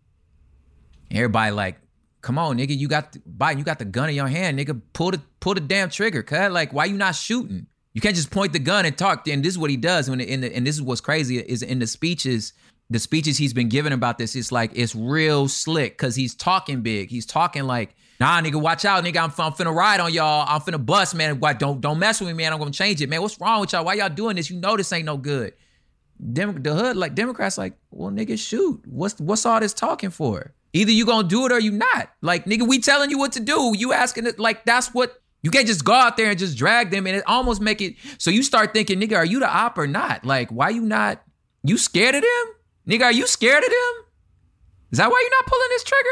Everybody 1.11 1.53
like, 1.53 1.77
come 2.23 2.39
on, 2.39 2.59
nigga, 2.59 2.77
you 2.77 2.89
got 2.89 3.13
the, 3.13 3.19
Biden, 3.21 3.59
you 3.59 3.65
got 3.65 3.79
the 3.79 3.85
gun 3.85 4.09
in 4.09 4.15
your 4.15 4.29
hand, 4.29 4.59
nigga. 4.59 4.81
Pull 4.93 5.13
the 5.13 5.23
pull 5.41 5.55
the 5.55 5.61
damn 5.61 5.91
trigger, 5.91 6.23
cuz 6.23 6.51
like 6.51 6.73
why 6.73 6.87
you 6.87 6.97
not 6.97 7.15
shooting? 7.15 7.67
You 7.95 8.01
can't 8.01 8.17
just 8.17 8.31
point 8.31 8.53
the 8.53 8.59
gun 8.59 8.85
and 8.87 8.99
talk. 8.99 9.27
And 9.29 9.45
this 9.45 9.55
is 9.55 9.59
what 9.59 9.71
he 9.71 9.77
does. 9.77 10.11
When 10.11 10.21
in 10.21 10.41
the, 10.41 10.55
and 10.55 10.67
this 10.67 10.75
is 10.75 10.83
what's 10.83 11.01
crazy 11.01 11.39
is 11.39 11.63
in 11.63 11.79
the 11.79 11.87
speeches, 11.87 12.53
the 12.91 12.99
speeches 12.99 13.39
he's 13.39 13.55
been 13.55 13.69
given 13.69 13.93
about 13.93 14.19
this. 14.19 14.35
It's 14.35 14.51
like 14.51 14.73
it's 14.75 14.97
real 14.97 15.47
slick 15.47 15.93
because 15.97 16.17
he's 16.17 16.35
talking 16.35 16.83
big. 16.83 17.09
He's 17.09 17.25
talking 17.25 17.65
like 17.65 17.95
Nah, 18.21 18.41
nigga, 18.41 18.61
watch 18.61 18.85
out, 18.85 19.03
nigga. 19.05 19.17
I'm, 19.17 19.33
I'm 19.39 19.53
finna 19.53 19.75
ride 19.75 20.01
on 20.01 20.13
y'all. 20.13 20.47
I'm 20.49 20.61
finna 20.61 20.85
bust, 20.85 21.15
man. 21.15 21.41
Why 21.41 21.53
don't 21.53 21.81
don't 21.81 21.99
mess 21.99 22.21
with 22.21 22.29
me, 22.29 22.35
man. 22.35 22.53
I'm 22.53 22.59
gonna 22.59 22.71
change 22.71 23.01
it, 23.01 23.09
man. 23.09 23.23
What's 23.23 23.41
wrong 23.41 23.61
with 23.61 23.73
y'all? 23.73 23.85
Why 23.85 23.95
y'all 23.95 24.09
doing 24.09 24.37
this? 24.37 24.51
You 24.51 24.59
know 24.59 24.77
this 24.77 24.93
ain't 24.93 25.07
no 25.07 25.17
good. 25.17 25.55
Dem- 26.33 26.63
the 26.63 26.75
hood, 26.75 26.97
like 26.97 27.15
Democrats, 27.15 27.59
like, 27.59 27.75
well, 27.91 28.11
nigga, 28.11 28.39
shoot. 28.39 28.83
What's 28.87 29.19
what's 29.19 29.45
all 29.45 29.61
this 29.61 29.75
talking 29.75 30.11
for? 30.11 30.55
Either 30.73 30.93
you 30.93 31.07
gonna 31.07 31.27
do 31.27 31.47
it 31.47 31.53
or 31.53 31.59
you 31.59 31.73
not. 31.73 32.11
Like, 32.21 32.45
nigga, 32.45 32.67
we 32.67 32.79
telling 32.81 33.11
you 33.11 33.19
what 33.19 33.33
to 33.33 33.41
do. 33.41 33.75
You 33.77 33.93
asking 33.93 34.27
it 34.27 34.39
like 34.39 34.65
that's 34.65 34.95
what 34.95 35.21
you 35.43 35.51
can't 35.51 35.67
just 35.67 35.85
go 35.85 35.93
out 35.93 36.17
there 36.17 36.31
and 36.31 36.39
just 36.39 36.57
drag 36.57 36.91
them 36.91 37.07
and 37.07 37.17
it 37.17 37.25
almost 37.27 37.61
make 37.61 37.83
it 37.83 37.97
so 38.19 38.31
you 38.31 38.43
start 38.43 38.73
thinking, 38.73 39.01
nigga, 39.01 39.17
are 39.17 39.27
you 39.27 39.41
the 39.41 39.49
op 39.49 39.77
or 39.77 39.87
not? 39.87 40.25
Like, 40.25 40.51
why 40.51 40.71
you 40.71 40.83
not 40.83 41.23
you 41.63 41.79
scared 41.79 42.15
of 42.15 42.23
them? 42.23 42.55
Nigga, 42.89 43.05
are 43.05 43.13
you 43.13 43.27
scared 43.27 43.63
of 43.63 43.71
them? 43.71 44.05
Is 44.91 44.99
that 44.99 45.11
why 45.11 45.21
you're 45.21 45.43
not 45.43 45.47
pulling 45.47 45.69
this 45.71 45.85
trigger? 45.85 46.09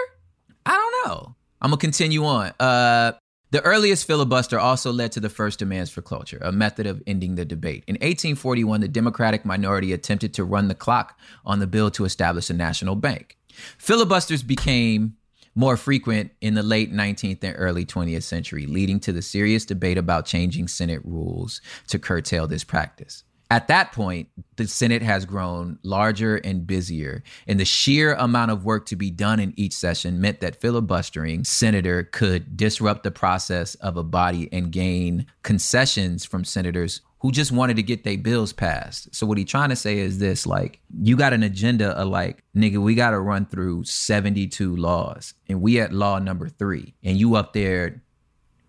I 0.67 0.73
don't 0.73 1.09
know. 1.09 1.37
I'm 1.63 1.71
gonna 1.71 1.79
continue 1.79 2.25
on. 2.25 2.53
Uh, 2.59 3.13
the 3.53 3.63
earliest 3.63 4.07
filibuster 4.07 4.59
also 4.59 4.93
led 4.93 5.13
to 5.13 5.21
the 5.21 5.29
first 5.29 5.59
demands 5.59 5.91
for 5.91 6.03
cloture, 6.03 6.39
a 6.43 6.51
method 6.51 6.87
of 6.87 7.03
ending 7.07 7.37
the 7.37 7.45
debate. 7.45 7.85
In 7.87 7.95
1841, 7.95 8.81
the 8.81 8.89
Democratic 8.89 9.45
minority 9.45 9.93
attempted 9.93 10.35
to 10.35 10.45
run 10.45 10.69
the 10.69 10.75
clock 10.75 11.19
on 11.45 11.61
the 11.61 11.67
bill 11.67 11.91
to 11.93 12.05
establish 12.05 12.51
a 12.51 12.55
national 12.55 12.97
bank. 12.97 13.37
Filibusters 13.79 14.43
became 14.43 15.17
more 15.55 15.77
frequent 15.77 16.33
in 16.41 16.55
the 16.55 16.63
late 16.63 16.93
19th 16.93 17.45
and 17.45 17.55
early 17.59 17.85
20th 17.85 18.23
century, 18.23 18.67
leading 18.67 18.99
to 19.01 19.13
the 19.13 19.23
serious 19.23 19.65
debate 19.65 19.99
about 19.99 20.27
changing 20.27 20.67
Senate 20.67 21.03
rules 21.05 21.61
to 21.89 21.99
curtail 21.99 22.49
this 22.49 22.65
practice. 22.65 23.23
At 23.53 23.69
that 23.69 23.93
point, 23.93 24.31
the 24.57 24.67
Senate 24.67 25.03
has 25.03 25.27
grown 25.27 25.79
larger 25.83 26.37
and 26.37 26.67
busier, 26.67 27.23
and 27.47 27.61
the 27.61 27.67
sheer 27.67 28.15
amount 28.15 28.51
of 28.51 28.65
work 28.65 28.87
to 28.87 28.97
be 28.97 29.11
done 29.11 29.41
in 29.41 29.53
each 29.59 29.75
session 29.75 30.23
meant 30.23 30.41
that 30.41 30.59
filibustering 30.59 31.45
senator 31.45 32.05
could 32.05 32.57
disrupt 32.57 33.03
the 33.03 33.11
process 33.11 33.75
of 33.75 33.99
a 33.99 34.03
body 34.03 34.49
and 34.53 34.73
gain 34.73 35.27
concessions 35.43 36.25
from 36.25 36.47
senators 36.47 37.03
who 37.19 37.31
just 37.31 37.53
wanted 37.53 37.77
to 37.77 37.83
get 37.83 38.05
their 38.05 38.17
bills 38.17 38.55
passed. 38.55 39.15
So 39.15 39.27
what 39.27 39.37
he 39.37 39.45
trying 39.45 39.69
to 39.69 39.77
say 39.77 39.99
is 39.99 40.19
this 40.19 40.47
like 40.47 40.81
you 41.03 41.15
got 41.15 41.35
an 41.35 41.43
agenda 41.43 41.91
of 41.91 42.09
like 42.09 42.43
nigga 42.57 42.79
we 42.79 42.95
got 42.95 43.11
to 43.11 43.21
run 43.21 43.45
through 43.45 43.85
72 43.85 44.77
laws 44.77 45.35
and 45.47 45.61
we 45.61 45.79
at 45.79 45.93
law 45.93 46.19
number 46.19 46.49
3 46.49 46.95
and 47.05 47.19
you 47.19 47.35
up 47.35 47.53
there 47.53 48.03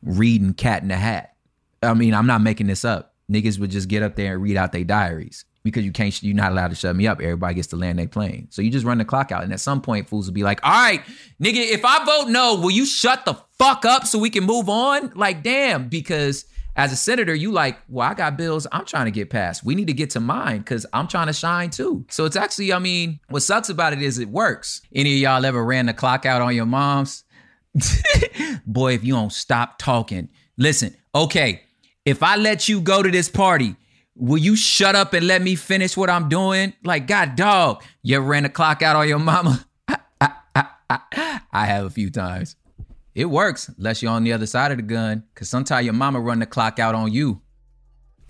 reading 0.01 0.53
cat 0.53 0.81
in 0.81 0.89
the 0.89 0.97
hat. 0.97 1.37
I 1.81 1.93
mean, 1.93 2.13
I'm 2.13 2.27
not 2.27 2.41
making 2.41 2.67
this 2.67 2.83
up 2.83 3.12
niggas 3.31 3.59
would 3.59 3.71
just 3.71 3.87
get 3.87 4.03
up 4.03 4.15
there 4.15 4.33
and 4.33 4.43
read 4.43 4.57
out 4.57 4.71
their 4.71 4.83
diaries. 4.83 5.45
because 5.63 5.85
you 5.85 5.91
can't 5.93 6.21
you're 6.21 6.35
not 6.35 6.51
allowed 6.51 6.69
to 6.69 6.75
shut 6.75 6.95
me 6.95 7.07
up. 7.07 7.21
Everybody 7.21 7.55
gets 7.55 7.69
to 7.69 7.77
land 7.77 7.97
their 7.97 8.07
plane. 8.07 8.47
So 8.51 8.61
you 8.61 8.69
just 8.69 8.85
run 8.85 8.97
the 8.97 9.05
clock 9.05 9.31
out. 9.31 9.43
And 9.43 9.53
at 9.53 9.61
some 9.61 9.81
point, 9.81 10.09
fools 10.09 10.27
will 10.27 10.33
be 10.33 10.43
like, 10.43 10.59
all 10.63 10.71
right, 10.71 11.01
nigga, 11.41 11.55
if 11.55 11.85
I 11.85 12.03
vote 12.03 12.29
no, 12.29 12.55
will 12.55 12.71
you 12.71 12.85
shut 12.85 13.23
the 13.25 13.35
fuck 13.57 13.85
up 13.85 14.05
so 14.05 14.19
we 14.19 14.29
can 14.29 14.43
move 14.43 14.67
on? 14.67 15.11
Like, 15.15 15.41
damn, 15.41 15.87
because 15.87 16.45
as 16.75 16.91
a 16.91 16.95
senator, 16.97 17.33
you 17.33 17.51
like, 17.51 17.77
well, 17.87 18.09
I 18.09 18.13
got 18.13 18.35
bills 18.35 18.67
I'm 18.71 18.83
trying 18.85 19.05
to 19.05 19.11
get 19.11 19.29
passed. 19.29 19.63
We 19.63 19.75
need 19.75 19.87
to 19.87 19.93
get 19.93 20.09
to 20.11 20.19
mine 20.19 20.57
because 20.57 20.85
I'm 20.91 21.07
trying 21.07 21.27
to 21.27 21.33
shine 21.33 21.69
too. 21.69 22.05
So 22.09 22.25
it's 22.25 22.35
actually, 22.35 22.73
I 22.73 22.79
mean, 22.79 23.19
what 23.29 23.41
sucks 23.41 23.69
about 23.69 23.93
it 23.93 24.01
is 24.01 24.19
it 24.19 24.27
works. 24.27 24.81
Any 24.93 25.13
of 25.13 25.19
y'all 25.19 25.45
ever 25.45 25.63
ran 25.63 25.85
the 25.85 25.93
clock 25.93 26.25
out 26.25 26.41
on 26.41 26.55
your 26.55 26.65
moms? 26.65 27.23
Boy, 28.65 28.93
if 28.95 29.03
you 29.03 29.13
don't 29.13 29.31
stop 29.31 29.77
talking, 29.77 30.29
listen, 30.57 30.95
okay, 31.15 31.63
if 32.05 32.21
I 32.21 32.35
let 32.35 32.67
you 32.67 32.81
go 32.81 33.01
to 33.01 33.09
this 33.09 33.29
party, 33.29 33.75
will 34.15 34.37
you 34.37 34.55
shut 34.55 34.95
up 34.95 35.13
and 35.13 35.25
let 35.25 35.41
me 35.41 35.55
finish 35.55 35.95
what 35.95 36.09
I'm 36.09 36.27
doing? 36.27 36.73
Like, 36.83 37.07
God, 37.07 37.35
dog, 37.35 37.83
you 38.01 38.17
ever 38.17 38.25
ran 38.25 38.43
the 38.43 38.49
clock 38.49 38.81
out 38.81 38.95
on 38.95 39.07
your 39.07 39.19
mama? 39.19 39.65
I 39.87 41.65
have 41.65 41.85
a 41.85 41.89
few 41.89 42.09
times. 42.09 42.55
It 43.15 43.25
works, 43.25 43.69
unless 43.77 44.01
you're 44.01 44.11
on 44.11 44.23
the 44.23 44.33
other 44.33 44.47
side 44.47 44.71
of 44.71 44.77
the 44.77 44.83
gun, 44.83 45.23
because 45.33 45.47
sometimes 45.47 45.85
your 45.85 45.93
mama 45.93 46.19
run 46.19 46.39
the 46.39 46.45
clock 46.45 46.79
out 46.79 46.95
on 46.95 47.11
you. 47.11 47.41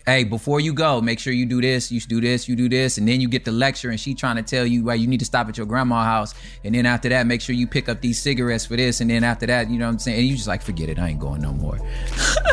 Hey, 0.05 0.25
before 0.25 0.59
you 0.59 0.73
go, 0.73 0.99
make 0.99 1.17
sure 1.17 1.31
you 1.31 1.45
do 1.45 1.62
this, 1.62 1.89
you 1.89 2.01
do 2.01 2.19
this, 2.19 2.49
you 2.49 2.57
do 2.57 2.67
this, 2.67 2.97
and 2.97 3.07
then 3.07 3.21
you 3.21 3.29
get 3.29 3.45
the 3.45 3.53
lecture, 3.53 3.89
and 3.89 3.97
she 3.97 4.13
trying 4.13 4.36
to 4.36 4.43
tell 4.43 4.65
you 4.65 4.83
why 4.83 4.95
you 4.95 5.07
need 5.07 5.21
to 5.21 5.25
stop 5.25 5.47
at 5.47 5.57
your 5.57 5.65
grandma's 5.65 6.05
house, 6.05 6.33
and 6.65 6.75
then 6.75 6.86
after 6.86 7.07
that, 7.07 7.25
make 7.25 7.39
sure 7.39 7.55
you 7.55 7.65
pick 7.65 7.88
up 7.88 8.01
these 8.01 8.21
cigarettes 8.21 8.65
for 8.65 8.75
this, 8.75 8.99
and 8.99 9.09
then 9.09 9.23
after 9.23 9.45
that, 9.47 9.69
you 9.69 9.79
know 9.79 9.86
what 9.86 9.93
I'm 9.93 9.99
saying, 9.99 10.19
and 10.19 10.27
you 10.27 10.36
just 10.36 10.49
like 10.49 10.62
forget 10.62 10.89
it, 10.89 10.99
I 10.99 11.07
ain't 11.09 11.19
going 11.19 11.41
no 11.41 11.53
more. 11.53 11.79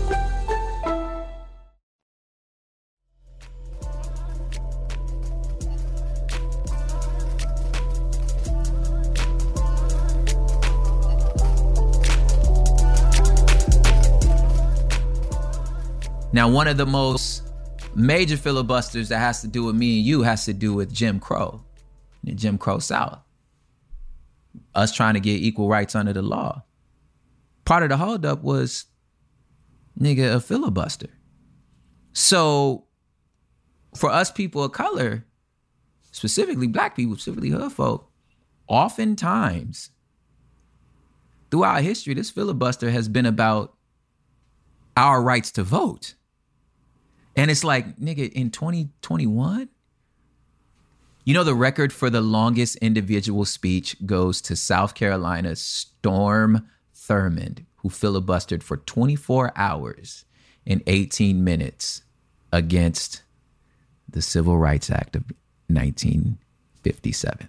Now, 16.41 16.49
one 16.49 16.67
of 16.67 16.75
the 16.75 16.87
most 16.87 17.43
major 17.93 18.35
filibusters 18.35 19.09
that 19.09 19.19
has 19.19 19.41
to 19.41 19.47
do 19.47 19.63
with 19.63 19.75
me 19.75 19.99
and 19.99 20.07
you 20.07 20.23
has 20.23 20.43
to 20.45 20.53
do 20.53 20.73
with 20.73 20.91
Jim 20.91 21.19
Crow, 21.19 21.63
the 22.23 22.33
Jim 22.33 22.57
Crow 22.57 22.79
South. 22.79 23.19
Us 24.73 24.91
trying 24.91 25.13
to 25.13 25.19
get 25.19 25.39
equal 25.39 25.69
rights 25.69 25.93
under 25.93 26.13
the 26.13 26.23
law. 26.23 26.63
Part 27.63 27.83
of 27.83 27.89
the 27.89 27.97
holdup 27.97 28.41
was, 28.41 28.85
nigga, 29.99 30.33
a 30.33 30.39
filibuster. 30.39 31.09
So, 32.13 32.87
for 33.95 34.09
us 34.09 34.31
people 34.31 34.63
of 34.63 34.71
color, 34.71 35.27
specifically 36.11 36.65
black 36.65 36.95
people, 36.95 37.17
specifically 37.17 37.51
hood 37.51 37.71
folk, 37.71 38.09
oftentimes 38.67 39.91
throughout 41.51 41.83
history, 41.83 42.15
this 42.15 42.31
filibuster 42.31 42.89
has 42.89 43.07
been 43.07 43.27
about 43.27 43.75
our 44.97 45.21
rights 45.21 45.51
to 45.51 45.61
vote. 45.61 46.15
And 47.35 47.49
it's 47.49 47.63
like, 47.63 47.97
nigga, 47.97 48.31
in 48.31 48.51
2021, 48.51 49.69
you 51.23 51.33
know, 51.33 51.43
the 51.43 51.53
record 51.53 51.93
for 51.93 52.09
the 52.09 52.21
longest 52.21 52.77
individual 52.77 53.45
speech 53.45 53.95
goes 54.05 54.41
to 54.41 54.55
South 54.55 54.95
Carolina's 54.95 55.61
Strom 55.61 56.67
Thurmond, 56.95 57.65
who 57.77 57.89
filibustered 57.89 58.63
for 58.63 58.77
24 58.77 59.53
hours 59.55 60.25
and 60.65 60.81
18 60.87 61.43
minutes 61.43 62.01
against 62.51 63.23
the 64.09 64.21
Civil 64.21 64.57
Rights 64.57 64.89
Act 64.89 65.15
of 65.15 65.23
1957. 65.67 67.47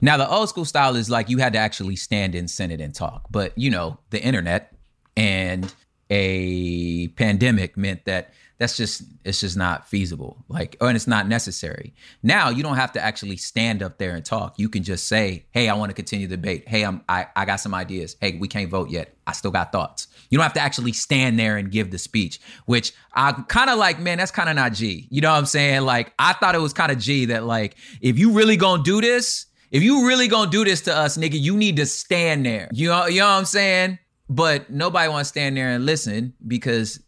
Now, 0.00 0.16
the 0.16 0.28
old 0.28 0.48
school 0.48 0.64
style 0.64 0.96
is 0.96 1.10
like 1.10 1.28
you 1.28 1.38
had 1.38 1.52
to 1.54 1.58
actually 1.58 1.96
stand 1.96 2.34
in 2.34 2.46
Senate 2.46 2.80
and 2.80 2.94
talk, 2.94 3.26
but 3.30 3.56
you 3.58 3.70
know, 3.70 3.98
the 4.10 4.22
internet 4.22 4.72
and 5.16 5.74
a 6.10 7.08
pandemic 7.08 7.76
meant 7.76 8.04
that 8.06 8.32
that's 8.58 8.76
just 8.76 9.02
it's 9.24 9.40
just 9.40 9.56
not 9.56 9.88
feasible 9.88 10.44
like 10.48 10.76
and 10.80 10.96
it's 10.96 11.06
not 11.06 11.28
necessary. 11.28 11.94
Now 12.22 12.50
you 12.50 12.62
don't 12.62 12.76
have 12.76 12.92
to 12.92 13.00
actually 13.00 13.36
stand 13.36 13.82
up 13.82 13.98
there 13.98 14.16
and 14.16 14.24
talk. 14.24 14.58
You 14.58 14.68
can 14.68 14.82
just 14.82 15.06
say 15.06 15.46
hey 15.52 15.68
i 15.68 15.74
want 15.74 15.90
to 15.90 15.94
continue 15.94 16.26
the 16.26 16.36
debate. 16.36 16.68
Hey 16.68 16.84
i'm 16.84 17.02
I, 17.08 17.26
I 17.36 17.44
got 17.44 17.56
some 17.56 17.72
ideas. 17.72 18.16
Hey 18.20 18.36
we 18.38 18.48
can't 18.48 18.68
vote 18.68 18.90
yet. 18.90 19.14
I 19.26 19.32
still 19.32 19.52
got 19.52 19.70
thoughts. 19.70 20.08
You 20.28 20.38
don't 20.38 20.42
have 20.42 20.54
to 20.54 20.60
actually 20.60 20.92
stand 20.92 21.38
there 21.38 21.56
and 21.56 21.70
give 21.70 21.90
the 21.90 21.98
speech 21.98 22.40
which 22.66 22.92
i'm 23.14 23.44
kind 23.44 23.70
of 23.70 23.78
like 23.78 24.00
man 24.00 24.18
that's 24.18 24.32
kind 24.32 24.48
of 24.48 24.56
not 24.56 24.72
g. 24.72 25.06
You 25.10 25.20
know 25.20 25.30
what 25.30 25.38
i'm 25.38 25.46
saying? 25.46 25.82
Like 25.82 26.12
i 26.18 26.32
thought 26.32 26.54
it 26.54 26.60
was 26.60 26.72
kind 26.72 26.90
of 26.90 26.98
g 26.98 27.26
that 27.26 27.44
like 27.44 27.76
if 28.00 28.18
you 28.18 28.32
really 28.32 28.56
gonna 28.56 28.82
do 28.82 29.00
this 29.00 29.46
if 29.70 29.82
you 29.82 30.06
really 30.08 30.26
gonna 30.26 30.50
do 30.50 30.64
this 30.64 30.80
to 30.82 30.96
us 30.96 31.16
nigga 31.16 31.38
you 31.38 31.56
need 31.56 31.76
to 31.76 31.86
stand 31.86 32.44
there. 32.44 32.68
You 32.72 32.88
know, 32.88 33.06
you 33.06 33.20
know 33.20 33.26
what 33.26 33.34
i'm 33.34 33.44
saying 33.44 33.98
but 34.28 34.70
nobody 34.70 35.08
wants 35.08 35.30
to 35.30 35.38
stand 35.38 35.56
there 35.56 35.68
and 35.68 35.86
listen 35.86 36.34
because 36.46 37.00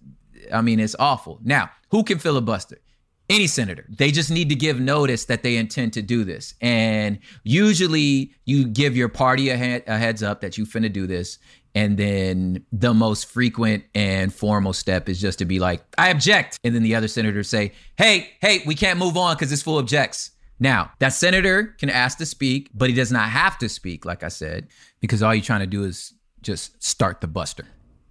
I 0.53 0.63
mean 0.63 0.81
it's 0.81 0.97
awful. 0.99 1.41
Now, 1.43 1.71
who 1.91 2.05
can 2.05 2.19
filibuster? 2.19 2.79
any 3.31 3.47
senator. 3.47 3.87
They 3.89 4.11
just 4.11 4.31
need 4.31 4.49
to 4.49 4.57
give 4.57 4.81
notice 4.81 5.27
that 5.27 5.45
they 5.45 5.57
intend 5.57 5.93
to 5.95 6.03
do 6.03 6.25
this. 6.25 6.55
And 6.61 7.21
usually 7.45 8.35
you 8.45 8.67
give 8.67 8.97
your 8.97 9.09
party 9.09 9.51
a, 9.51 9.83
a 9.87 9.97
heads 9.97 10.23
up 10.23 10.41
that 10.41 10.59
you 10.59 10.67
finna 10.67 10.93
do 10.93 11.07
this. 11.07 11.39
And 11.73 11.97
then 11.97 12.67
the 12.73 12.93
most 12.93 13.27
frequent 13.27 13.85
and 13.95 14.35
formal 14.35 14.73
step 14.73 15.09
is 15.09 15.21
just 15.21 15.39
to 15.39 15.45
be 15.45 15.61
like, 15.61 15.85
I 15.97 16.11
object. 16.11 16.59
And 16.65 16.75
then 16.75 16.83
the 16.83 16.97
other 16.97 17.07
senators 17.07 17.49
say, 17.49 17.73
hey, 17.97 18.33
hey, 18.41 18.65
we 18.67 18.75
can't 18.75 18.99
move 18.99 19.17
on 19.17 19.37
because 19.37 19.51
this 19.51 19.63
full 19.63 19.79
objects. 19.79 20.33
Now, 20.59 20.91
that 20.99 21.11
senator 21.11 21.77
can 21.79 21.89
ask 21.89 22.19
to 22.19 22.27
speak, 22.27 22.69
but 22.75 22.91
he 22.91 22.95
does 22.95 23.13
not 23.13 23.31
have 23.31 23.57
to 23.59 23.69
speak, 23.69 24.05
like 24.05 24.25
I 24.25 24.29
said, 24.29 24.67
because 25.01 25.23
all 25.23 25.33
you're 25.33 25.45
trying 25.45 25.61
to 25.61 25.67
do 25.67 25.85
is 25.85 26.13
just 26.43 26.83
start 26.83 27.21
the 27.21 27.27
buster. 27.27 27.65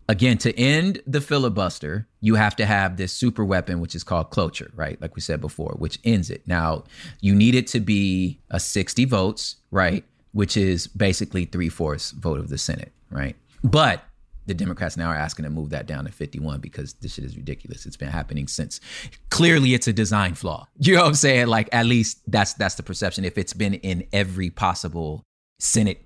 Again, 0.08 0.40
to 0.40 0.58
end 0.60 1.02
the 1.06 1.22
filibuster, 1.22 2.08
you 2.20 2.34
have 2.36 2.56
to 2.56 2.66
have 2.66 2.98
this 2.98 3.14
super 3.14 3.46
weapon, 3.46 3.80
which 3.80 3.94
is 3.94 4.04
called 4.04 4.32
cloture, 4.32 4.72
right? 4.74 5.00
Like 5.00 5.16
we 5.16 5.22
said 5.22 5.40
before, 5.40 5.76
which 5.78 6.00
ends 6.04 6.32
it. 6.32 6.42
Now, 6.48 6.86
you 7.22 7.36
need 7.36 7.54
it 7.54 7.68
to 7.68 7.80
be 7.80 8.40
a 8.50 8.60
60 8.60 9.06
votes, 9.06 9.58
right? 9.70 10.04
Which 10.32 10.58
is 10.58 10.88
basically 10.88 11.46
three 11.46 11.70
fourths 11.70 12.10
vote 12.12 12.40
of 12.40 12.50
the 12.50 12.58
Senate, 12.58 12.92
right? 13.12 13.36
But 13.64 14.04
the 14.50 14.56
Democrats 14.56 14.98
now 14.98 15.10
are 15.10 15.16
asking 15.16 15.44
to 15.44 15.52
move 15.52 15.70
that 15.70 15.86
down 15.86 16.06
to 16.06 16.12
51 16.12 16.60
because 16.60 16.94
this 16.94 17.14
shit 17.14 17.24
is 17.24 17.38
ridiculous. 17.38 17.86
It's 17.86 17.96
been 17.96 18.10
happening 18.10 18.48
since 18.48 18.82
clearly 19.30 19.76
it's 19.76 19.88
a 19.88 19.94
design 19.94 20.34
flaw. 20.34 20.68
You 20.80 20.96
know 20.96 21.02
what 21.02 21.10
I'm 21.10 21.14
saying? 21.14 21.48
Like 21.48 21.70
at 21.72 21.86
least 21.86 22.22
that's 22.26 22.54
that's 22.56 22.74
the 22.76 22.84
perception. 22.84 23.26
If 23.26 23.38
it's 23.38 23.54
been 23.54 23.76
in 23.76 24.08
every 24.12 24.50
possible 24.50 25.24
Senate 25.60 26.04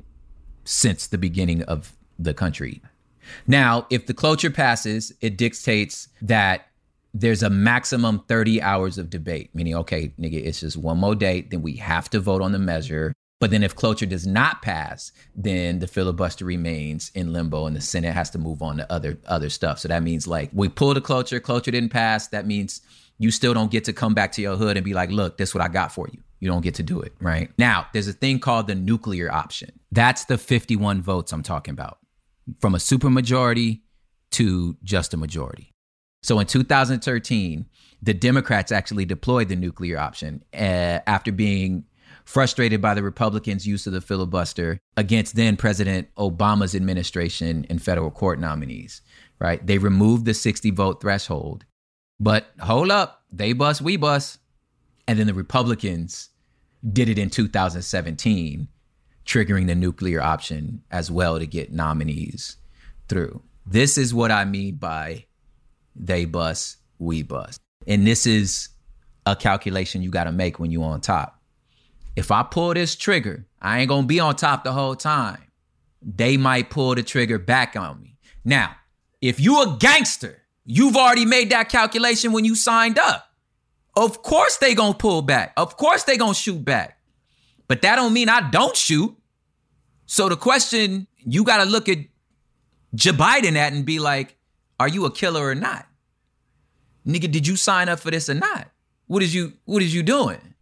since 0.65 1.07
the 1.07 1.17
beginning 1.17 1.63
of 1.63 1.93
the 2.19 2.33
country. 2.33 2.81
Now, 3.47 3.87
if 3.89 4.05
the 4.05 4.13
cloture 4.13 4.51
passes, 4.51 5.13
it 5.21 5.37
dictates 5.37 6.09
that 6.21 6.67
there's 7.13 7.43
a 7.43 7.49
maximum 7.49 8.23
30 8.27 8.61
hours 8.61 8.97
of 8.97 9.09
debate, 9.09 9.51
meaning, 9.53 9.75
okay, 9.75 10.13
nigga, 10.19 10.43
it's 10.43 10.61
just 10.61 10.77
one 10.77 10.97
more 10.97 11.15
date, 11.15 11.51
then 11.51 11.61
we 11.61 11.75
have 11.77 12.09
to 12.09 12.19
vote 12.19 12.41
on 12.41 12.51
the 12.51 12.59
measure. 12.59 13.13
But 13.39 13.51
then 13.51 13.61
if 13.61 13.75
cloture 13.75 14.05
does 14.05 14.25
not 14.25 14.61
pass, 14.61 15.11
then 15.35 15.79
the 15.79 15.87
filibuster 15.87 16.45
remains 16.45 17.11
in 17.13 17.33
limbo 17.33 17.65
and 17.65 17.75
the 17.75 17.81
Senate 17.81 18.13
has 18.13 18.29
to 18.31 18.39
move 18.39 18.61
on 18.61 18.77
to 18.77 18.91
other 18.91 19.17
other 19.27 19.49
stuff. 19.49 19.79
So 19.79 19.89
that 19.89 20.01
means 20.01 20.27
like 20.27 20.49
we 20.53 20.69
pulled 20.69 20.95
a 20.95 21.01
cloture, 21.01 21.41
cloture 21.41 21.71
didn't 21.71 21.89
pass. 21.89 22.29
That 22.29 22.47
means 22.47 22.79
you 23.17 23.31
still 23.31 23.53
don't 23.53 23.69
get 23.69 23.83
to 23.83 23.93
come 23.93 24.13
back 24.13 24.31
to 24.33 24.41
your 24.41 24.55
hood 24.55 24.77
and 24.77 24.85
be 24.85 24.93
like, 24.93 25.09
look, 25.11 25.37
this 25.37 25.49
is 25.49 25.55
what 25.55 25.63
I 25.63 25.67
got 25.67 25.91
for 25.91 26.07
you. 26.11 26.19
You 26.39 26.47
don't 26.49 26.61
get 26.61 26.75
to 26.75 26.83
do 26.83 27.01
it, 27.01 27.13
right? 27.19 27.51
Now, 27.57 27.87
there's 27.91 28.07
a 28.07 28.13
thing 28.13 28.39
called 28.39 28.67
the 28.67 28.75
nuclear 28.75 29.31
option. 29.31 29.71
That's 29.91 30.25
the 30.25 30.37
51 30.37 31.01
votes 31.01 31.31
I'm 31.31 31.43
talking 31.43 31.73
about. 31.73 31.99
From 32.59 32.75
a 32.75 32.77
supermajority 32.77 33.81
to 34.31 34.77
just 34.83 35.13
a 35.13 35.17
majority. 35.17 35.71
So 36.23 36.39
in 36.39 36.47
2013, 36.47 37.65
the 38.01 38.13
Democrats 38.13 38.71
actually 38.71 39.05
deployed 39.05 39.49
the 39.49 39.55
nuclear 39.55 39.97
option 39.97 40.43
uh, 40.53 40.99
after 41.05 41.31
being 41.31 41.85
frustrated 42.25 42.81
by 42.81 42.93
the 42.93 43.03
Republicans' 43.03 43.67
use 43.67 43.85
of 43.87 43.93
the 43.93 44.01
filibuster 44.01 44.79
against 44.95 45.35
then 45.35 45.57
President 45.57 46.07
Obama's 46.15 46.75
administration 46.75 47.65
and 47.69 47.81
federal 47.81 48.11
court 48.11 48.39
nominees, 48.39 49.01
right? 49.39 49.65
They 49.65 49.77
removed 49.77 50.25
the 50.25 50.33
60 50.33 50.71
vote 50.71 51.01
threshold. 51.01 51.65
But 52.19 52.47
hold 52.59 52.91
up, 52.91 53.23
they 53.31 53.53
bust, 53.53 53.81
we 53.81 53.97
bust. 53.97 54.39
And 55.07 55.19
then 55.19 55.27
the 55.27 55.33
Republicans 55.33 56.29
did 56.91 57.09
it 57.09 57.19
in 57.19 57.29
2017, 57.29 58.67
triggering 59.25 59.67
the 59.67 59.75
nuclear 59.75 60.21
option 60.21 60.83
as 60.91 61.09
well 61.09 61.39
to 61.39 61.45
get 61.45 61.71
nominees 61.71 62.57
through. 63.07 63.41
This 63.65 63.97
is 63.97 64.13
what 64.13 64.31
I 64.31 64.45
mean 64.45 64.75
by 64.75 65.25
they 65.95 66.25
bust, 66.25 66.77
we 66.99 67.23
bust. 67.23 67.59
And 67.87 68.05
this 68.05 68.25
is 68.25 68.69
a 69.25 69.35
calculation 69.35 70.01
you 70.01 70.09
got 70.09 70.25
to 70.25 70.31
make 70.31 70.59
when 70.59 70.71
you're 70.71 70.83
on 70.83 71.01
top. 71.01 71.39
If 72.15 72.31
I 72.31 72.43
pull 72.43 72.73
this 72.73 72.95
trigger, 72.95 73.47
I 73.61 73.79
ain't 73.79 73.89
gonna 73.89 74.05
be 74.05 74.19
on 74.19 74.35
top 74.35 74.63
the 74.63 74.71
whole 74.71 74.95
time. 74.95 75.41
They 76.01 76.37
might 76.37 76.69
pull 76.69 76.95
the 76.95 77.03
trigger 77.03 77.39
back 77.39 77.75
on 77.75 78.01
me. 78.01 78.17
Now, 78.43 78.75
if 79.21 79.39
you 79.39 79.61
a 79.61 79.77
gangster, 79.79 80.41
you've 80.65 80.97
already 80.97 81.25
made 81.25 81.49
that 81.51 81.69
calculation 81.69 82.31
when 82.31 82.45
you 82.45 82.55
signed 82.55 82.99
up. 82.99 83.25
Of 83.95 84.21
course 84.21 84.57
they 84.57 84.75
gonna 84.75 84.93
pull 84.93 85.21
back. 85.21 85.53
Of 85.57 85.77
course 85.77 86.03
they 86.03 86.17
gonna 86.17 86.33
shoot 86.33 86.63
back. 86.63 86.99
But 87.67 87.81
that 87.81 87.95
don't 87.95 88.13
mean 88.13 88.29
I 88.29 88.49
don't 88.49 88.75
shoot. 88.75 89.15
So 90.05 90.29
the 90.29 90.35
question 90.35 91.07
you 91.17 91.43
gotta 91.43 91.65
look 91.65 91.89
at 91.89 91.99
Joe 92.95 93.11
Biden 93.11 93.55
at 93.55 93.73
and 93.73 93.85
be 93.85 93.99
like, 93.99 94.37
are 94.79 94.87
you 94.87 95.05
a 95.05 95.11
killer 95.11 95.47
or 95.47 95.55
not? 95.55 95.87
Nigga, 97.07 97.31
did 97.31 97.47
you 97.47 97.55
sign 97.55 97.89
up 97.89 97.99
for 97.99 98.11
this 98.11 98.29
or 98.29 98.33
not? 98.33 98.69
What 99.07 99.23
is 99.23 99.33
you 99.33 99.53
what 99.65 99.81
is 99.81 99.93
you 99.93 100.03
doing? 100.03 100.53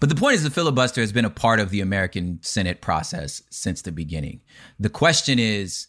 But 0.00 0.08
the 0.10 0.16
point 0.16 0.34
is, 0.34 0.42
the 0.42 0.50
filibuster 0.50 1.00
has 1.00 1.12
been 1.12 1.24
a 1.24 1.30
part 1.30 1.60
of 1.60 1.70
the 1.70 1.80
American 1.80 2.38
Senate 2.42 2.82
process 2.82 3.42
since 3.48 3.80
the 3.80 3.92
beginning. 3.92 4.42
The 4.78 4.90
question 4.90 5.38
is 5.38 5.86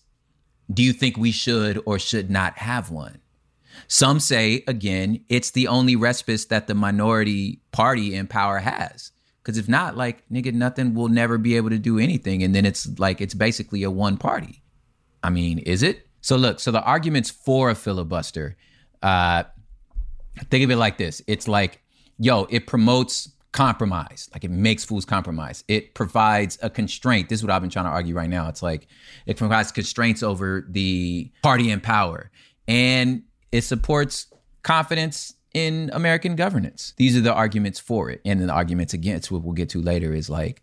do 0.73 0.83
you 0.83 0.93
think 0.93 1.17
we 1.17 1.31
should 1.31 1.81
or 1.85 1.99
should 1.99 2.29
not 2.31 2.57
have 2.57 2.89
one? 2.89 3.19
Some 3.87 4.19
say, 4.19 4.63
again, 4.67 5.23
it's 5.29 5.51
the 5.51 5.67
only 5.67 5.95
respite 5.95 6.47
that 6.49 6.67
the 6.67 6.75
minority 6.75 7.61
party 7.71 8.15
in 8.15 8.27
power 8.27 8.59
has. 8.59 9.11
Because 9.41 9.57
if 9.57 9.69
not, 9.69 9.95
like, 9.95 10.27
nigga, 10.29 10.53
nothing 10.53 10.93
will 10.95 11.07
never 11.07 11.37
be 11.37 11.55
able 11.55 11.69
to 11.69 11.77
do 11.77 11.99
anything. 11.99 12.41
And 12.41 12.55
then 12.55 12.65
it's 12.65 12.87
like, 12.99 13.21
it's 13.21 13.33
basically 13.35 13.83
a 13.83 13.91
one 13.91 14.17
party. 14.17 14.63
I 15.23 15.29
mean, 15.29 15.59
is 15.59 15.83
it? 15.83 16.07
So, 16.21 16.35
look, 16.35 16.59
so 16.59 16.71
the 16.71 16.81
arguments 16.81 17.29
for 17.29 17.69
a 17.69 17.75
filibuster, 17.75 18.57
uh, 19.03 19.43
think 20.49 20.63
of 20.63 20.71
it 20.71 20.77
like 20.77 20.97
this 20.97 21.21
it's 21.27 21.47
like, 21.47 21.81
yo, 22.17 22.45
it 22.49 22.67
promotes 22.67 23.29
compromise. 23.51 24.29
Like 24.33 24.43
it 24.43 24.51
makes 24.51 24.83
fools 24.83 25.05
compromise. 25.05 25.63
It 25.69 25.93
provides 25.93 26.59
a 26.61 26.69
constraint. 26.69 27.29
This 27.29 27.39
is 27.39 27.43
what 27.43 27.53
I've 27.53 27.61
been 27.61 27.69
trying 27.69 27.85
to 27.85 27.91
argue 27.91 28.13
right 28.13 28.29
now. 28.29 28.49
It's 28.49 28.61
like 28.61 28.87
it 29.25 29.37
provides 29.37 29.71
constraints 29.71 30.21
over 30.21 30.65
the 30.69 31.31
party 31.41 31.71
in 31.71 31.79
power 31.79 32.31
and 32.67 33.23
it 33.55 33.63
supports 33.63 34.27
confidence 34.63 35.33
in 35.53 35.89
American 35.93 36.35
governance. 36.35 36.93
These 36.97 37.15
are 37.15 37.21
the 37.21 37.33
arguments 37.33 37.79
for 37.79 38.09
it. 38.09 38.19
And 38.25 38.41
then 38.41 38.47
the 38.47 38.53
arguments 38.53 38.93
against 38.93 39.31
what 39.31 39.43
we'll 39.43 39.53
get 39.53 39.69
to 39.69 39.81
later 39.81 40.13
is 40.13 40.29
like, 40.29 40.61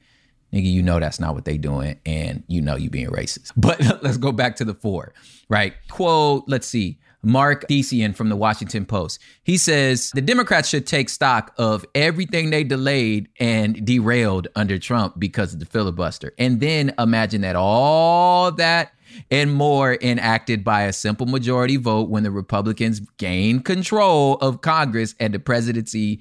nigga, 0.53 0.71
you 0.71 0.83
know 0.83 1.01
that's 1.01 1.19
not 1.19 1.35
what 1.35 1.47
they 1.47 1.57
doing, 1.57 1.99
and 2.05 2.45
you 2.49 2.61
know 2.61 2.77
you 2.77 2.91
being 2.91 3.09
racist. 3.09 3.53
But 3.57 3.81
let's 4.03 4.19
go 4.19 4.31
back 4.31 4.57
to 4.57 4.67
the 4.67 4.75
four, 4.75 5.15
right? 5.49 5.73
Quote, 5.91 6.45
let's 6.47 6.67
see. 6.67 6.99
Marc 7.25 7.69
Thiessen 7.69 8.17
from 8.17 8.29
the 8.29 8.37
Washington 8.37 8.85
Post. 8.85 9.21
He 9.45 9.57
says 9.57 10.11
the 10.11 10.21
Democrats 10.21 10.69
should 10.69 10.89
take 10.89 11.09
stock 11.09 11.55
of 11.57 11.87
everything 11.95 12.51
they 12.51 12.65
delayed 12.65 13.29
and 13.39 13.87
derailed 13.87 14.49
under 14.57 14.77
Trump 14.77 15.21
because 15.21 15.55
of 15.55 15.61
the 15.61 15.67
filibuster. 15.67 16.35
And 16.37 16.59
then 16.61 16.93
imagine 16.99 17.43
that 17.43 17.55
all 17.55 18.51
that 18.53 18.93
and 19.31 19.53
more 19.53 19.99
enacted 20.01 20.65
by 20.65 20.83
a 20.83 20.93
simple 20.93 21.27
majority 21.27 21.77
vote 21.77 22.09
when 22.09 22.23
the 22.23 22.31
Republicans 22.31 23.01
gain 23.19 23.61
control 23.61 24.37
of 24.37 24.61
Congress 24.61 25.15
and 25.21 25.35
the 25.35 25.39
presidency, 25.39 26.21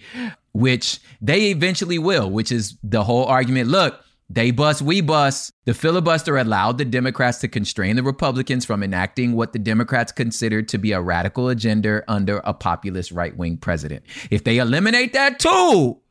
which 0.54 1.00
they 1.22 1.52
eventually 1.52 2.00
will, 2.00 2.30
which 2.30 2.52
is 2.52 2.78
the 2.84 3.04
whole 3.04 3.26
argument. 3.26 3.70
Look, 3.70 4.00
they 4.34 4.52
bust, 4.52 4.82
we 4.82 5.02
bust. 5.02 5.52
The 5.66 5.74
filibuster 5.74 6.38
allowed 6.38 6.78
the 6.78 6.86
Democrats 6.86 7.40
to 7.40 7.50
constrain 7.50 7.98
the 7.98 8.04
Republicans 8.04 8.64
from 8.64 8.82
enacting 8.82 9.34
what 9.34 9.52
the 9.52 9.60
Democrats 9.60 10.14
considered 10.14 10.70
to 10.70 10.78
be 10.78 10.94
a 10.94 11.02
radical 11.02 11.50
agenda 11.50 12.02
under 12.08 12.38
a 12.46 12.54
populist 12.54 13.12
right 13.12 13.36
wing 13.36 13.58
president. 13.58 14.04
If 14.30 14.46
they 14.46 14.60
eliminate 14.60 15.12
that 15.14 15.40
tool 15.40 16.02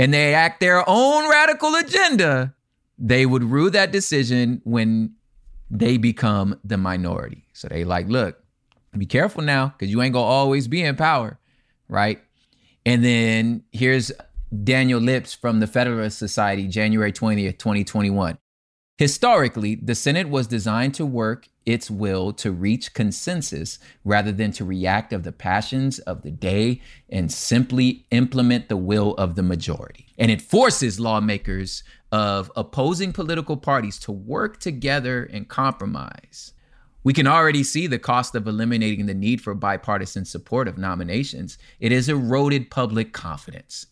and 0.00 0.12
they 0.12 0.34
act 0.34 0.58
their 0.58 0.82
own 0.88 1.30
radical 1.30 1.76
agenda, 1.76 2.54
they 2.98 3.24
would 3.24 3.44
rue 3.44 3.70
that 3.70 3.92
decision 3.92 4.60
when 4.64 5.14
they 5.70 5.96
become 5.96 6.58
the 6.64 6.76
minority. 6.76 7.46
So 7.52 7.68
they 7.68 7.84
like, 7.84 8.08
look, 8.08 8.38
be 8.96 9.06
careful 9.06 9.42
now 9.42 9.68
because 9.68 9.90
you 9.90 10.02
ain't 10.02 10.12
gonna 10.12 10.24
always 10.24 10.68
be 10.68 10.82
in 10.82 10.96
power, 10.96 11.38
right? 11.88 12.22
And 12.86 13.04
then 13.04 13.64
here's 13.72 14.12
Daniel 14.62 15.00
Lips 15.00 15.34
from 15.34 15.60
the 15.60 15.66
Federalist 15.66 16.18
Society, 16.18 16.68
January 16.68 17.12
20th, 17.12 17.58
2021. 17.58 18.38
Historically, 18.96 19.74
the 19.74 19.94
Senate 19.94 20.28
was 20.28 20.46
designed 20.46 20.94
to 20.94 21.06
work 21.06 21.48
its 21.66 21.90
will 21.90 22.32
to 22.32 22.52
reach 22.52 22.94
consensus 22.94 23.78
rather 24.04 24.32
than 24.32 24.52
to 24.52 24.64
react 24.64 25.12
of 25.12 25.22
the 25.22 25.32
passions 25.32 25.98
of 26.00 26.22
the 26.22 26.30
day 26.30 26.80
and 27.08 27.32
simply 27.32 28.06
implement 28.10 28.68
the 28.68 28.76
will 28.76 29.14
of 29.14 29.34
the 29.34 29.42
majority. 29.42 30.06
And 30.18 30.30
it 30.30 30.42
forces 30.42 31.00
lawmakers 31.00 31.82
of 32.12 32.52
opposing 32.54 33.12
political 33.12 33.56
parties 33.56 33.98
to 34.00 34.12
work 34.12 34.60
together 34.60 35.24
and 35.24 35.48
compromise. 35.48 36.52
We 37.02 37.12
can 37.12 37.26
already 37.26 37.62
see 37.62 37.86
the 37.86 37.98
cost 37.98 38.34
of 38.34 38.46
eliminating 38.46 39.06
the 39.06 39.14
need 39.14 39.40
for 39.42 39.54
bipartisan 39.54 40.24
support 40.24 40.68
of 40.68 40.78
nominations. 40.78 41.58
It 41.80 41.92
has 41.92 42.08
eroded 42.08 42.70
public 42.70 43.12
confidence. 43.12 43.86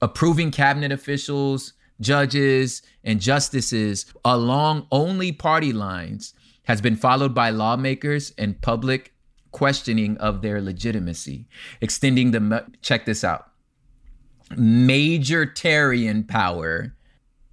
Approving 0.00 0.50
cabinet 0.50 0.90
officials, 0.90 1.74
judges, 2.00 2.82
and 3.02 3.20
justices 3.20 4.06
along 4.24 4.86
only 4.90 5.32
party 5.32 5.72
lines 5.72 6.34
has 6.64 6.80
been 6.80 6.96
followed 6.96 7.34
by 7.34 7.50
lawmakers 7.50 8.32
and 8.36 8.60
public 8.60 9.12
questioning 9.52 10.16
of 10.18 10.42
their 10.42 10.60
legitimacy, 10.60 11.46
extending 11.80 12.32
the 12.32 12.66
check 12.82 13.04
this 13.04 13.22
out. 13.22 13.50
Majoritarian 14.50 16.26
power 16.26 16.94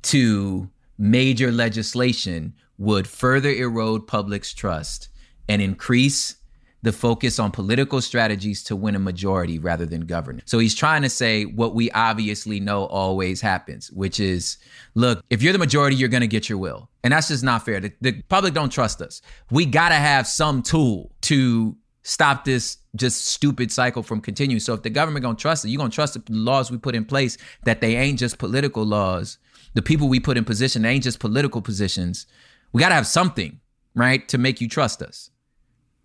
to 0.04 0.70
major 0.98 1.52
legislation 1.52 2.54
would 2.78 3.08
further 3.08 3.50
erode 3.50 4.08
public's 4.08 4.54
trust 4.54 5.10
and 5.48 5.62
increase 5.62 6.38
the 6.84 6.92
focus 6.92 7.38
on 7.38 7.52
political 7.52 8.02
strategies 8.02 8.64
to 8.64 8.76
win 8.76 8.96
a 8.96 9.00
majority 9.00 9.60
rather 9.60 9.86
than 9.86 10.02
governance. 10.02 10.50
So 10.50 10.60
he's 10.60 10.74
trying 10.74 11.04
to 11.04 11.10
say 11.10 11.46
what 11.46 11.76
we 11.76 11.92
obviously 11.92 12.60
know 12.60 12.86
always 12.86 13.40
happens, 13.40 13.92
which 13.92 14.20
is 14.20 14.58
look, 14.96 15.24
if 15.30 15.44
you're 15.44 15.54
the 15.54 15.60
majority, 15.60 15.96
you're 15.96 16.10
going 16.10 16.22
to 16.22 16.28
get 16.28 16.50
your 16.50 16.58
will. 16.58 16.90
And 17.04 17.14
that's 17.14 17.28
just 17.28 17.44
not 17.44 17.66
fair. 17.66 17.80
The, 17.80 17.94
the 18.02 18.22
public 18.24 18.54
don't 18.54 18.72
trust 18.72 19.02
us. 19.02 19.22
We 19.52 19.66
got 19.66 19.90
to 19.90 19.96
have 19.96 20.28
some 20.28 20.64
tool 20.64 21.12
to 21.22 21.78
stop 22.04 22.46
this 22.46 22.78
just 22.96 23.26
stupid 23.26 23.72
cycle 23.72 24.02
from 24.04 24.22
continuing. 24.22 24.60
So 24.60 24.74
if 24.74 24.82
the 24.82 24.90
government 24.90 25.24
going 25.24 25.36
to 25.36 25.42
trust 25.42 25.66
it, 25.66 25.70
you're 25.70 25.78
going 25.78 25.92
to 25.92 25.96
trust 25.96 26.14
the 26.14 26.24
laws 26.34 26.72
we 26.72 26.78
put 26.78 26.96
in 26.96 27.06
place 27.06 27.38
that 27.64 27.80
they 27.80 27.96
ain't 27.96 28.20
just 28.20 28.38
political 28.38 28.84
laws. 28.84 29.38
The 29.76 29.82
people 29.82 30.10
we 30.10 30.20
put 30.20 30.38
in 30.38 30.44
position, 30.44 30.82
they 30.82 30.90
ain't 30.90 31.04
just 31.04 31.20
political 31.20 31.62
positions. 31.62 32.26
We 32.74 32.82
got 32.82 32.90
to 32.90 32.96
have 32.96 33.08
something, 33.08 33.60
right, 33.96 34.28
to 34.30 34.38
make 34.38 34.60
you 34.62 34.68
trust 34.68 35.02
us. 35.02 35.30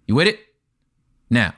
You 0.07 0.15
with 0.15 0.29
it? 0.29 0.39
Now, 1.31 1.55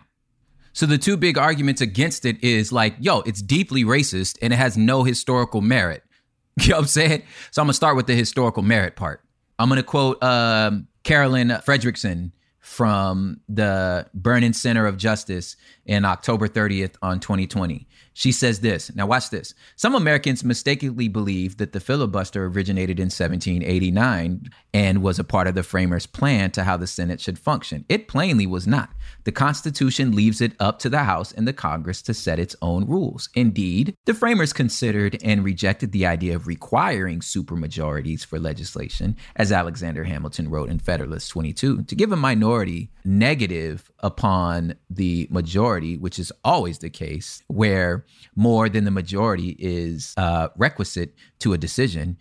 so 0.72 0.86
the 0.86 0.98
two 0.98 1.16
big 1.16 1.36
arguments 1.36 1.80
against 1.80 2.24
it 2.24 2.42
is 2.42 2.70
like, 2.72 2.94
yo, 3.00 3.20
it's 3.20 3.42
deeply 3.42 3.84
racist 3.84 4.38
and 4.40 4.52
it 4.52 4.56
has 4.56 4.76
no 4.76 5.04
historical 5.04 5.60
merit. 5.60 6.02
You 6.60 6.70
know 6.70 6.76
what 6.78 6.82
I'm 6.82 6.88
saying? 6.88 7.22
So 7.52 7.62
I'm 7.62 7.66
gonna 7.66 7.74
start 7.74 7.94
with 7.94 8.08
the 8.08 8.16
historical 8.16 8.64
merit 8.64 8.96
part. 8.96 9.22
I'm 9.60 9.68
gonna 9.68 9.84
quote 9.84 10.20
um, 10.24 10.88
Carolyn 11.04 11.50
Fredrickson 11.50 12.32
from 12.58 13.40
the 13.48 14.08
Brennan 14.12 14.52
Center 14.52 14.84
of 14.86 14.96
Justice 14.96 15.56
in 15.86 16.04
October 16.04 16.48
30th 16.48 16.96
on 17.00 17.20
2020. 17.20 17.86
She 18.18 18.32
says 18.32 18.58
this. 18.58 18.92
Now, 18.96 19.06
watch 19.06 19.30
this. 19.30 19.54
Some 19.76 19.94
Americans 19.94 20.42
mistakenly 20.42 21.06
believe 21.06 21.58
that 21.58 21.70
the 21.70 21.78
filibuster 21.78 22.46
originated 22.46 22.98
in 22.98 23.04
1789 23.04 24.50
and 24.74 25.02
was 25.04 25.20
a 25.20 25.24
part 25.24 25.46
of 25.46 25.54
the 25.54 25.62
framers' 25.62 26.06
plan 26.06 26.50
to 26.50 26.64
how 26.64 26.76
the 26.76 26.88
Senate 26.88 27.20
should 27.20 27.38
function. 27.38 27.84
It 27.88 28.08
plainly 28.08 28.44
was 28.44 28.66
not. 28.66 28.90
The 29.22 29.30
Constitution 29.30 30.16
leaves 30.16 30.40
it 30.40 30.54
up 30.58 30.80
to 30.80 30.90
the 30.90 31.04
House 31.04 31.30
and 31.30 31.46
the 31.46 31.52
Congress 31.52 32.02
to 32.02 32.12
set 32.12 32.40
its 32.40 32.56
own 32.60 32.88
rules. 32.88 33.28
Indeed, 33.34 33.94
the 34.04 34.14
framers 34.14 34.52
considered 34.52 35.16
and 35.22 35.44
rejected 35.44 35.92
the 35.92 36.04
idea 36.04 36.34
of 36.34 36.48
requiring 36.48 37.20
supermajorities 37.20 38.26
for 38.26 38.40
legislation, 38.40 39.16
as 39.36 39.52
Alexander 39.52 40.02
Hamilton 40.02 40.50
wrote 40.50 40.70
in 40.70 40.80
Federalist 40.80 41.30
22, 41.30 41.84
to 41.84 41.94
give 41.94 42.10
a 42.10 42.16
minority 42.16 42.90
negative 43.04 43.92
upon 44.00 44.74
the 44.90 45.26
majority, 45.30 45.96
which 45.96 46.18
is 46.18 46.32
always 46.44 46.78
the 46.78 46.90
case, 46.90 47.42
where 47.48 48.04
more 48.36 48.68
than 48.68 48.84
the 48.84 48.90
majority 48.90 49.56
is 49.58 50.14
uh, 50.16 50.48
requisite 50.56 51.14
to 51.40 51.52
a 51.52 51.58
decision, 51.58 52.16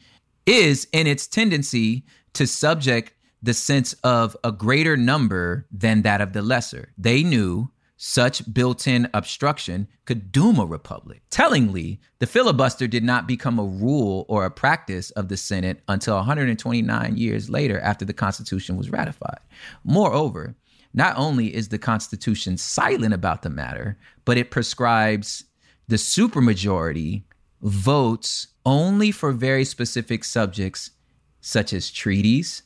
is 0.45 0.87
in 0.91 1.07
its 1.07 1.27
tendency 1.27 2.05
to 2.33 2.47
subject 2.47 3.13
the 3.43 3.53
sense 3.53 3.93
of 4.03 4.35
a 4.43 4.51
greater 4.51 4.97
number 4.97 5.67
than 5.71 6.01
that 6.01 6.21
of 6.21 6.33
the 6.33 6.41
lesser. 6.41 6.93
They 6.97 7.23
knew 7.23 7.69
such 7.97 8.53
built 8.53 8.87
in 8.87 9.09
obstruction 9.13 9.87
could 10.05 10.31
doom 10.31 10.59
a 10.59 10.65
republic. 10.65 11.23
Tellingly, 11.31 11.99
the 12.19 12.27
filibuster 12.27 12.87
did 12.87 13.03
not 13.03 13.27
become 13.27 13.57
a 13.57 13.65
rule 13.65 14.25
or 14.29 14.45
a 14.45 14.51
practice 14.51 15.09
of 15.11 15.29
the 15.29 15.37
Senate 15.37 15.81
until 15.87 16.15
129 16.15 17.17
years 17.17 17.49
later 17.49 17.79
after 17.79 18.05
the 18.05 18.13
Constitution 18.13 18.77
was 18.77 18.91
ratified. 18.91 19.39
Moreover, 19.83 20.55
not 20.97 21.15
only 21.15 21.55
is 21.55 21.69
the 21.69 21.77
Constitution 21.77 22.57
silent 22.57 23.13
about 23.13 23.43
the 23.43 23.51
matter, 23.51 23.99
but 24.25 24.35
it 24.35 24.49
prescribes 24.49 25.43
the 25.87 25.95
supermajority 25.95 27.21
votes 27.61 28.47
only 28.65 29.11
for 29.11 29.31
very 29.31 29.63
specific 29.63 30.23
subjects, 30.23 30.89
such 31.39 31.71
as 31.71 31.91
treaties, 31.91 32.63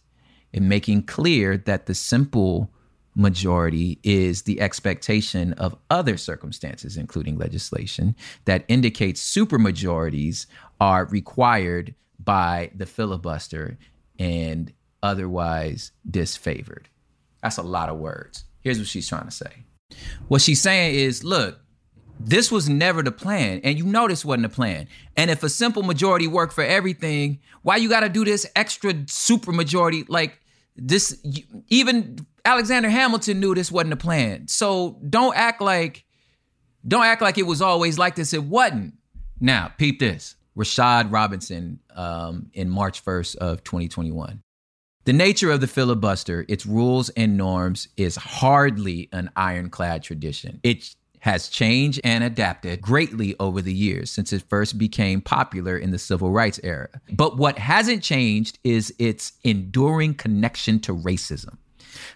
and 0.53 0.69
making 0.69 1.03
clear 1.03 1.57
that 1.57 1.87
the 1.87 1.93
simple 1.93 2.71
majority 3.15 3.99
is 4.01 4.43
the 4.43 4.61
expectation 4.61 5.51
of 5.53 5.75
other 5.89 6.15
circumstances, 6.15 6.95
including 6.95 7.37
legislation, 7.37 8.15
that 8.45 8.63
indicates 8.69 9.21
supermajorities 9.21 10.45
are 10.79 11.03
required 11.03 11.93
by 12.17 12.71
the 12.73 12.85
filibuster 12.85 13.77
and 14.17 14.71
otherwise 15.03 15.91
disfavored. 16.09 16.85
That's 17.41 17.57
a 17.57 17.63
lot 17.63 17.89
of 17.89 17.97
words. 17.97 18.45
Here's 18.61 18.77
what 18.77 18.87
she's 18.87 19.07
trying 19.07 19.25
to 19.25 19.31
say. 19.31 19.65
What 20.27 20.41
she's 20.41 20.61
saying 20.61 20.95
is, 20.95 21.23
look, 21.23 21.59
this 22.19 22.51
was 22.51 22.69
never 22.69 23.01
the 23.01 23.11
plan, 23.11 23.61
and 23.63 23.77
you 23.77 23.85
know 23.85 24.07
this 24.07 24.23
wasn't 24.23 24.43
the 24.43 24.49
plan. 24.49 24.87
And 25.17 25.31
if 25.31 25.43
a 25.43 25.49
simple 25.49 25.83
majority 25.83 26.27
worked 26.27 26.53
for 26.53 26.63
everything, 26.63 27.39
why 27.63 27.77
you 27.77 27.89
got 27.89 28.01
to 28.01 28.09
do 28.09 28.23
this 28.23 28.45
extra 28.55 28.93
super 29.07 29.51
majority? 29.51 30.05
Like 30.07 30.39
this, 30.75 31.19
even 31.67 32.25
Alexander 32.45 32.89
Hamilton 32.89 33.39
knew 33.39 33.55
this 33.55 33.71
wasn't 33.71 33.91
the 33.91 33.97
plan. 33.97 34.47
So 34.47 34.99
don't 35.09 35.35
act 35.35 35.61
like, 35.61 36.05
don't 36.87 37.05
act 37.05 37.21
like 37.21 37.37
it 37.37 37.45
was 37.47 37.61
always 37.61 37.97
like 37.97 38.15
this. 38.15 38.33
It 38.33 38.43
wasn't. 38.43 38.93
Now, 39.39 39.71
peep 39.77 39.99
this. 39.99 40.35
Rashad 40.55 41.11
Robinson 41.11 41.79
um, 41.95 42.51
in 42.53 42.69
March 42.69 43.03
1st 43.03 43.37
of 43.37 43.63
2021. 43.63 44.43
The 45.03 45.13
nature 45.13 45.49
of 45.49 45.61
the 45.61 45.67
filibuster, 45.67 46.45
its 46.47 46.63
rules 46.63 47.09
and 47.09 47.35
norms, 47.35 47.87
is 47.97 48.15
hardly 48.15 49.09
an 49.11 49.31
ironclad 49.35 50.03
tradition. 50.03 50.59
It 50.61 50.95
has 51.21 51.49
changed 51.49 51.99
and 52.03 52.23
adapted 52.23 52.81
greatly 52.81 53.35
over 53.39 53.63
the 53.63 53.73
years 53.73 54.11
since 54.11 54.31
it 54.31 54.43
first 54.47 54.77
became 54.77 55.21
popular 55.21 55.75
in 55.75 55.89
the 55.89 55.97
civil 55.97 56.29
rights 56.29 56.59
era. 56.63 56.89
But 57.11 57.37
what 57.37 57.57
hasn't 57.57 58.03
changed 58.03 58.59
is 58.63 58.93
its 58.99 59.33
enduring 59.43 60.15
connection 60.15 60.79
to 60.81 60.95
racism. 60.95 61.57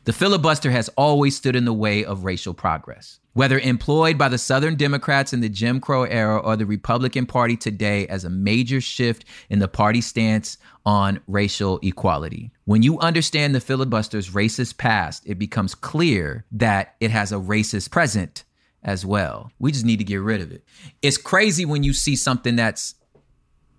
The 0.06 0.14
filibuster 0.14 0.72
has 0.72 0.90
always 0.90 1.36
stood 1.36 1.56
in 1.56 1.66
the 1.66 1.74
way 1.74 2.06
of 2.06 2.26
racial 2.26 2.54
progress. 2.54 3.20
Whether 3.34 3.60
employed 3.60 4.18
by 4.18 4.30
the 4.30 4.38
Southern 4.38 4.76
Democrats 4.76 5.34
in 5.34 5.42
the 5.42 5.50
Jim 5.50 5.82
Crow 5.82 6.04
era 6.04 6.38
or 6.38 6.56
the 6.56 6.66
Republican 6.66 7.26
Party 7.26 7.58
today 7.58 8.08
as 8.08 8.24
a 8.24 8.30
major 8.30 8.80
shift 8.80 9.26
in 9.50 9.60
the 9.60 9.68
party 9.68 10.00
stance 10.00 10.58
on 10.86 11.20
racial 11.28 11.80
equality. 11.84 12.52
When 12.64 12.82
you 12.82 12.98
understand 13.00 13.54
the 13.54 13.60
filibuster's 13.60 14.30
racist 14.30 14.78
past, 14.78 15.24
it 15.26 15.38
becomes 15.38 15.76
clear 15.76 16.46
that 16.54 16.96
it 17.02 17.12
has 17.12 17.34
a 17.34 17.36
racist 17.36 17.92
present 17.92 18.46
as 18.84 19.06
well. 19.06 19.52
We 19.60 19.72
just 19.72 19.86
need 19.86 19.98
to 19.98 20.06
get 20.06 20.22
rid 20.22 20.40
of 20.40 20.52
it. 20.52 20.64
It's 21.02 21.18
crazy 21.18 21.66
when 21.66 21.84
you 21.84 21.92
see 21.92 22.16
something 22.16 22.56
that's 22.56 22.96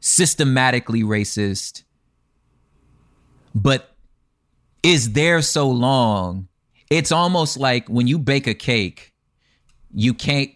systematically 0.01 1.03
racist, 1.03 1.85
but 3.55 3.96
is 4.87 5.13
there 5.13 5.43
so 5.43 5.69
long. 5.69 6.49
It's 6.91 7.11
almost 7.11 7.57
like 7.57 7.89
when 7.89 8.07
you 8.07 8.19
bake 8.19 8.47
a 8.47 8.55
cake 8.55 9.13
you 9.97 10.13
can't 10.13 10.51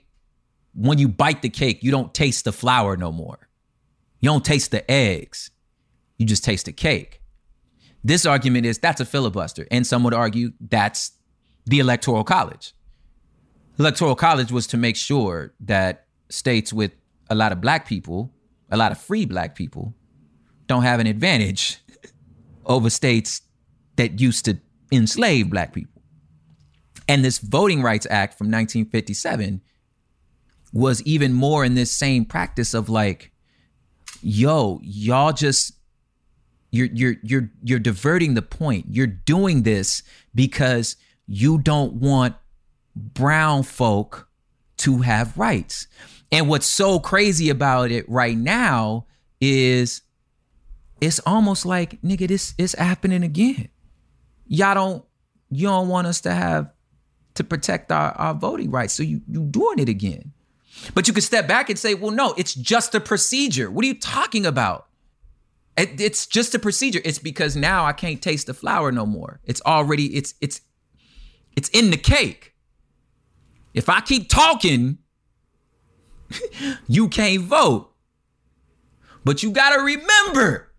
when 0.75 0.99
you 0.99 1.09
bite 1.09 1.43
the 1.43 1.49
cake, 1.49 1.83
you 1.83 1.91
don't 1.91 2.15
taste 2.15 2.45
the 2.45 2.53
flour 2.53 2.97
no 2.97 3.11
more. 3.11 3.49
You 4.21 4.29
don't 4.29 4.45
taste 4.45 4.71
the 4.71 4.89
eggs. 4.89 5.51
You 6.17 6.27
just 6.27 6.45
taste 6.45 6.67
the 6.67 6.73
cake. 6.73 7.21
This 8.05 8.25
argument 8.25 8.67
is 8.67 8.79
that's 8.79 9.01
a 9.01 9.05
filibuster. 9.05 9.67
And 9.71 9.87
some 9.87 10.05
would 10.05 10.15
argue 10.15 10.53
that's 10.61 11.13
the 11.67 11.81
Electoral 11.81 12.23
College. 12.23 12.73
Electoral 13.79 14.15
College 14.15 14.53
was 14.53 14.67
to 14.69 14.77
make 14.77 14.97
sure 14.97 15.55
that 15.61 16.07
states 16.29 16.73
with 16.73 16.93
a 17.31 17.35
lot 17.35 17.51
of 17.51 17.61
black 17.61 17.87
people, 17.87 18.31
a 18.71 18.77
lot 18.77 18.93
of 18.93 18.99
free 18.99 19.25
black 19.25 19.55
people, 19.55 19.95
don't 20.67 20.83
have 20.83 21.01
an 21.01 21.07
advantage 21.07 21.79
over 22.67 22.91
states 22.91 23.43
that 23.97 24.21
used 24.21 24.45
to 24.47 24.59
enslave 24.93 25.51
black 25.51 25.73
people. 25.73 26.03
And 27.09 27.25
this 27.25 27.39
Voting 27.39 27.83
Rights 27.83 28.07
Act 28.09 28.39
from 28.39 28.47
1957 28.47 29.61
was 30.73 31.03
even 31.03 31.33
more 31.33 31.65
in 31.65 31.75
this 31.75 31.91
same 31.91 32.25
practice 32.25 32.75
of 32.75 32.89
like, 32.89 33.33
yo, 34.23 34.81
y'all 34.83 35.33
just 35.33 35.75
you're 36.71 36.89
you're 36.93 37.17
you're 37.23 37.51
you're 37.63 37.79
diverting 37.79 38.35
the 38.35 38.43
point. 38.43 38.87
You're 38.89 39.07
doing 39.07 39.65
this 39.65 40.03
because 40.35 40.97
you 41.27 41.59
don't 41.59 41.95
want 41.95 42.37
brown 42.95 43.63
folk 43.65 44.29
to 44.79 44.99
have 44.99 45.37
rights. 45.37 45.87
And 46.33 46.49
what's 46.49 46.67
so 46.67 47.01
crazy 47.01 47.51
about 47.51 47.91
it 47.91 48.09
right 48.09 48.37
now 48.37 49.07
is 49.41 50.03
it's 51.01 51.21
almost 51.27 51.67
like 51.67 52.01
nigga 52.03 52.29
this 52.29 52.55
is 52.57 52.75
happening 52.75 53.25
again. 53.25 53.69
Y'all 54.51 54.75
don't 54.75 55.05
you 55.51 55.69
don't 55.69 55.89
want 55.89 56.09
us 56.09 56.21
to 56.23 56.33
have 56.33 56.73
to 57.35 57.45
protect 57.45 57.93
our, 57.93 58.11
our 58.13 58.35
voting 58.35 58.71
rights. 58.71 58.93
So 58.93 59.05
you 59.05 59.23
you 59.29 59.45
doing 59.45 59.79
it 59.79 59.89
again. 59.89 60.33
But 60.93 61.07
you 61.07 61.15
could 61.15 61.23
step 61.23 61.47
back 61.47 61.71
and 61.71 61.79
say, 61.79 61.95
well, 61.95 62.11
no, 62.11 62.35
it's 62.37 62.55
just 62.55 62.95
a 62.95 63.01
procedure. 63.01 63.71
What 63.71 63.85
are 63.85 63.89
you 63.89 63.99
talking 63.99 64.45
about? 64.45 64.89
It, 65.77 66.01
it's 66.01 66.27
just 66.27 66.55
a 66.55 66.59
procedure. 66.59 67.01
It's 67.05 67.19
because 67.19 67.55
now 67.55 67.85
I 67.85 67.93
can't 67.93 68.21
taste 68.21 68.49
the 68.49 68.55
flour 68.55 68.91
no 68.91 69.07
more. 69.07 69.41
It's 69.45 69.63
already 69.65 70.17
it's 70.17 70.35
it's 70.41 70.61
it's 71.57 71.69
in 71.69 71.91
the 71.91 71.97
cake. 71.97 72.55
If 73.73 73.89
I 73.89 74.01
keep 74.01 74.29
talking, 74.29 74.99
you 76.89 77.09
can't 77.09 77.43
vote. 77.45 77.93
But 79.25 79.45
you 79.45 79.53
gotta 79.53 79.81
remember 79.81 80.73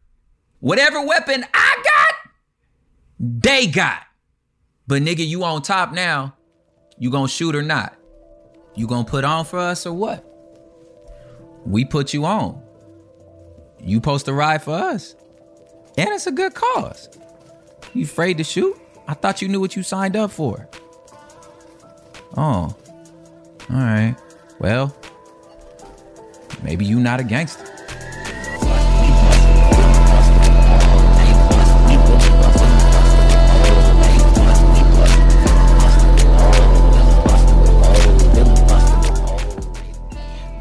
whatever 0.59 1.05
weapon 1.05 1.45
I 1.53 1.83
got, 1.83 2.15
they 3.21 3.67
got. 3.67 4.01
But 4.87 5.03
nigga, 5.03 5.25
you 5.25 5.43
on 5.43 5.61
top 5.61 5.93
now. 5.93 6.35
You 6.97 7.11
gonna 7.11 7.27
shoot 7.27 7.55
or 7.55 7.61
not? 7.61 7.95
You 8.75 8.87
gonna 8.87 9.07
put 9.07 9.23
on 9.23 9.45
for 9.45 9.59
us 9.59 9.85
or 9.85 9.93
what? 9.93 10.25
We 11.63 11.85
put 11.85 12.13
you 12.13 12.25
on. 12.25 12.61
You 13.79 13.97
supposed 13.97 14.25
to 14.25 14.33
ride 14.33 14.63
for 14.63 14.73
us. 14.73 15.15
And 15.97 16.09
it's 16.09 16.25
a 16.25 16.31
good 16.31 16.55
cause. 16.55 17.09
You 17.93 18.05
afraid 18.05 18.37
to 18.37 18.43
shoot? 18.43 18.75
I 19.07 19.13
thought 19.13 19.41
you 19.41 19.47
knew 19.47 19.59
what 19.59 19.75
you 19.75 19.83
signed 19.83 20.15
up 20.15 20.31
for. 20.31 20.67
Oh. 22.37 22.41
All 22.41 22.75
right. 23.69 24.15
Well, 24.59 24.95
maybe 26.63 26.85
you 26.85 26.99
not 26.99 27.19
a 27.19 27.23
gangster. 27.23 27.70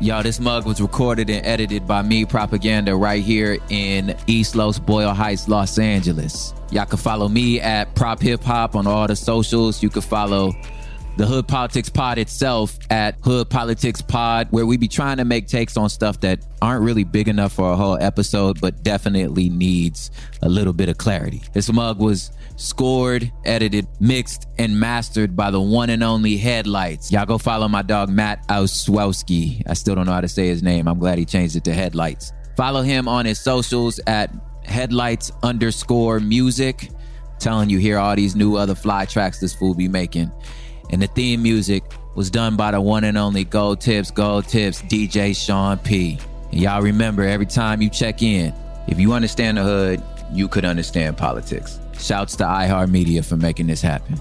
Y'all, 0.02 0.22
this 0.22 0.40
mug 0.40 0.64
was 0.64 0.80
recorded 0.80 1.28
and 1.28 1.44
edited 1.44 1.86
by 1.86 2.00
me, 2.00 2.24
Propaganda, 2.24 2.96
right 2.96 3.22
here 3.22 3.58
in 3.68 4.16
East 4.26 4.56
Los 4.56 4.78
Boyle 4.78 5.12
Heights, 5.12 5.46
Los 5.46 5.78
Angeles. 5.78 6.54
Y'all 6.70 6.86
can 6.86 6.96
follow 6.96 7.28
me 7.28 7.60
at 7.60 7.94
Prop 7.94 8.18
Hip 8.22 8.42
Hop 8.44 8.76
on 8.76 8.86
all 8.86 9.06
the 9.06 9.14
socials. 9.14 9.82
You 9.82 9.90
can 9.90 10.00
follow 10.00 10.54
the 11.20 11.26
Hood 11.26 11.46
Politics 11.46 11.90
Pod 11.90 12.16
itself 12.16 12.78
at 12.88 13.14
Hood 13.22 13.50
Politics 13.50 14.00
Pod, 14.00 14.48
where 14.52 14.64
we 14.64 14.78
be 14.78 14.88
trying 14.88 15.18
to 15.18 15.26
make 15.26 15.48
takes 15.48 15.76
on 15.76 15.90
stuff 15.90 16.18
that 16.20 16.42
aren't 16.62 16.82
really 16.82 17.04
big 17.04 17.28
enough 17.28 17.52
for 17.52 17.70
a 17.72 17.76
whole 17.76 17.98
episode, 18.00 18.58
but 18.58 18.82
definitely 18.82 19.50
needs 19.50 20.10
a 20.40 20.48
little 20.48 20.72
bit 20.72 20.88
of 20.88 20.96
clarity. 20.96 21.42
This 21.52 21.70
mug 21.70 21.98
was 21.98 22.30
scored, 22.56 23.30
edited, 23.44 23.86
mixed, 24.00 24.48
and 24.56 24.80
mastered 24.80 25.36
by 25.36 25.50
the 25.50 25.60
one 25.60 25.90
and 25.90 26.02
only 26.02 26.38
Headlights. 26.38 27.12
Y'all 27.12 27.26
go 27.26 27.36
follow 27.36 27.68
my 27.68 27.82
dog 27.82 28.08
Matt 28.08 28.48
Oswowski. 28.48 29.62
I 29.66 29.74
still 29.74 29.94
don't 29.94 30.06
know 30.06 30.12
how 30.12 30.22
to 30.22 30.28
say 30.28 30.46
his 30.46 30.62
name. 30.62 30.88
I'm 30.88 30.98
glad 30.98 31.18
he 31.18 31.26
changed 31.26 31.54
it 31.54 31.64
to 31.64 31.74
Headlights. 31.74 32.32
Follow 32.56 32.80
him 32.80 33.08
on 33.08 33.26
his 33.26 33.38
socials 33.38 34.00
at 34.06 34.30
Headlights 34.64 35.32
underscore 35.42 36.18
music. 36.18 36.88
Telling 37.38 37.68
you 37.68 37.76
here 37.76 37.98
all 37.98 38.16
these 38.16 38.34
new 38.34 38.56
other 38.56 38.74
fly 38.74 39.04
tracks 39.04 39.38
this 39.38 39.52
fool 39.52 39.74
be 39.74 39.86
making. 39.86 40.32
And 40.90 41.00
the 41.00 41.06
theme 41.06 41.42
music 41.42 41.84
was 42.14 42.30
done 42.30 42.56
by 42.56 42.72
the 42.72 42.80
one 42.80 43.04
and 43.04 43.16
only 43.16 43.44
Gold 43.44 43.80
Tips, 43.80 44.10
Gold 44.10 44.46
Tips, 44.48 44.82
DJ 44.82 45.34
Sean 45.34 45.78
P. 45.78 46.18
And 46.50 46.60
y'all 46.60 46.82
remember 46.82 47.22
every 47.22 47.46
time 47.46 47.80
you 47.80 47.88
check 47.88 48.22
in, 48.22 48.52
if 48.88 48.98
you 48.98 49.12
understand 49.12 49.56
the 49.56 49.62
hood, 49.62 50.02
you 50.32 50.48
could 50.48 50.64
understand 50.64 51.16
politics. 51.16 51.78
Shouts 51.98 52.36
to 52.36 52.44
iHeartMedia 52.44 53.24
for 53.24 53.36
making 53.36 53.68
this 53.68 53.80
happen. 53.80 54.20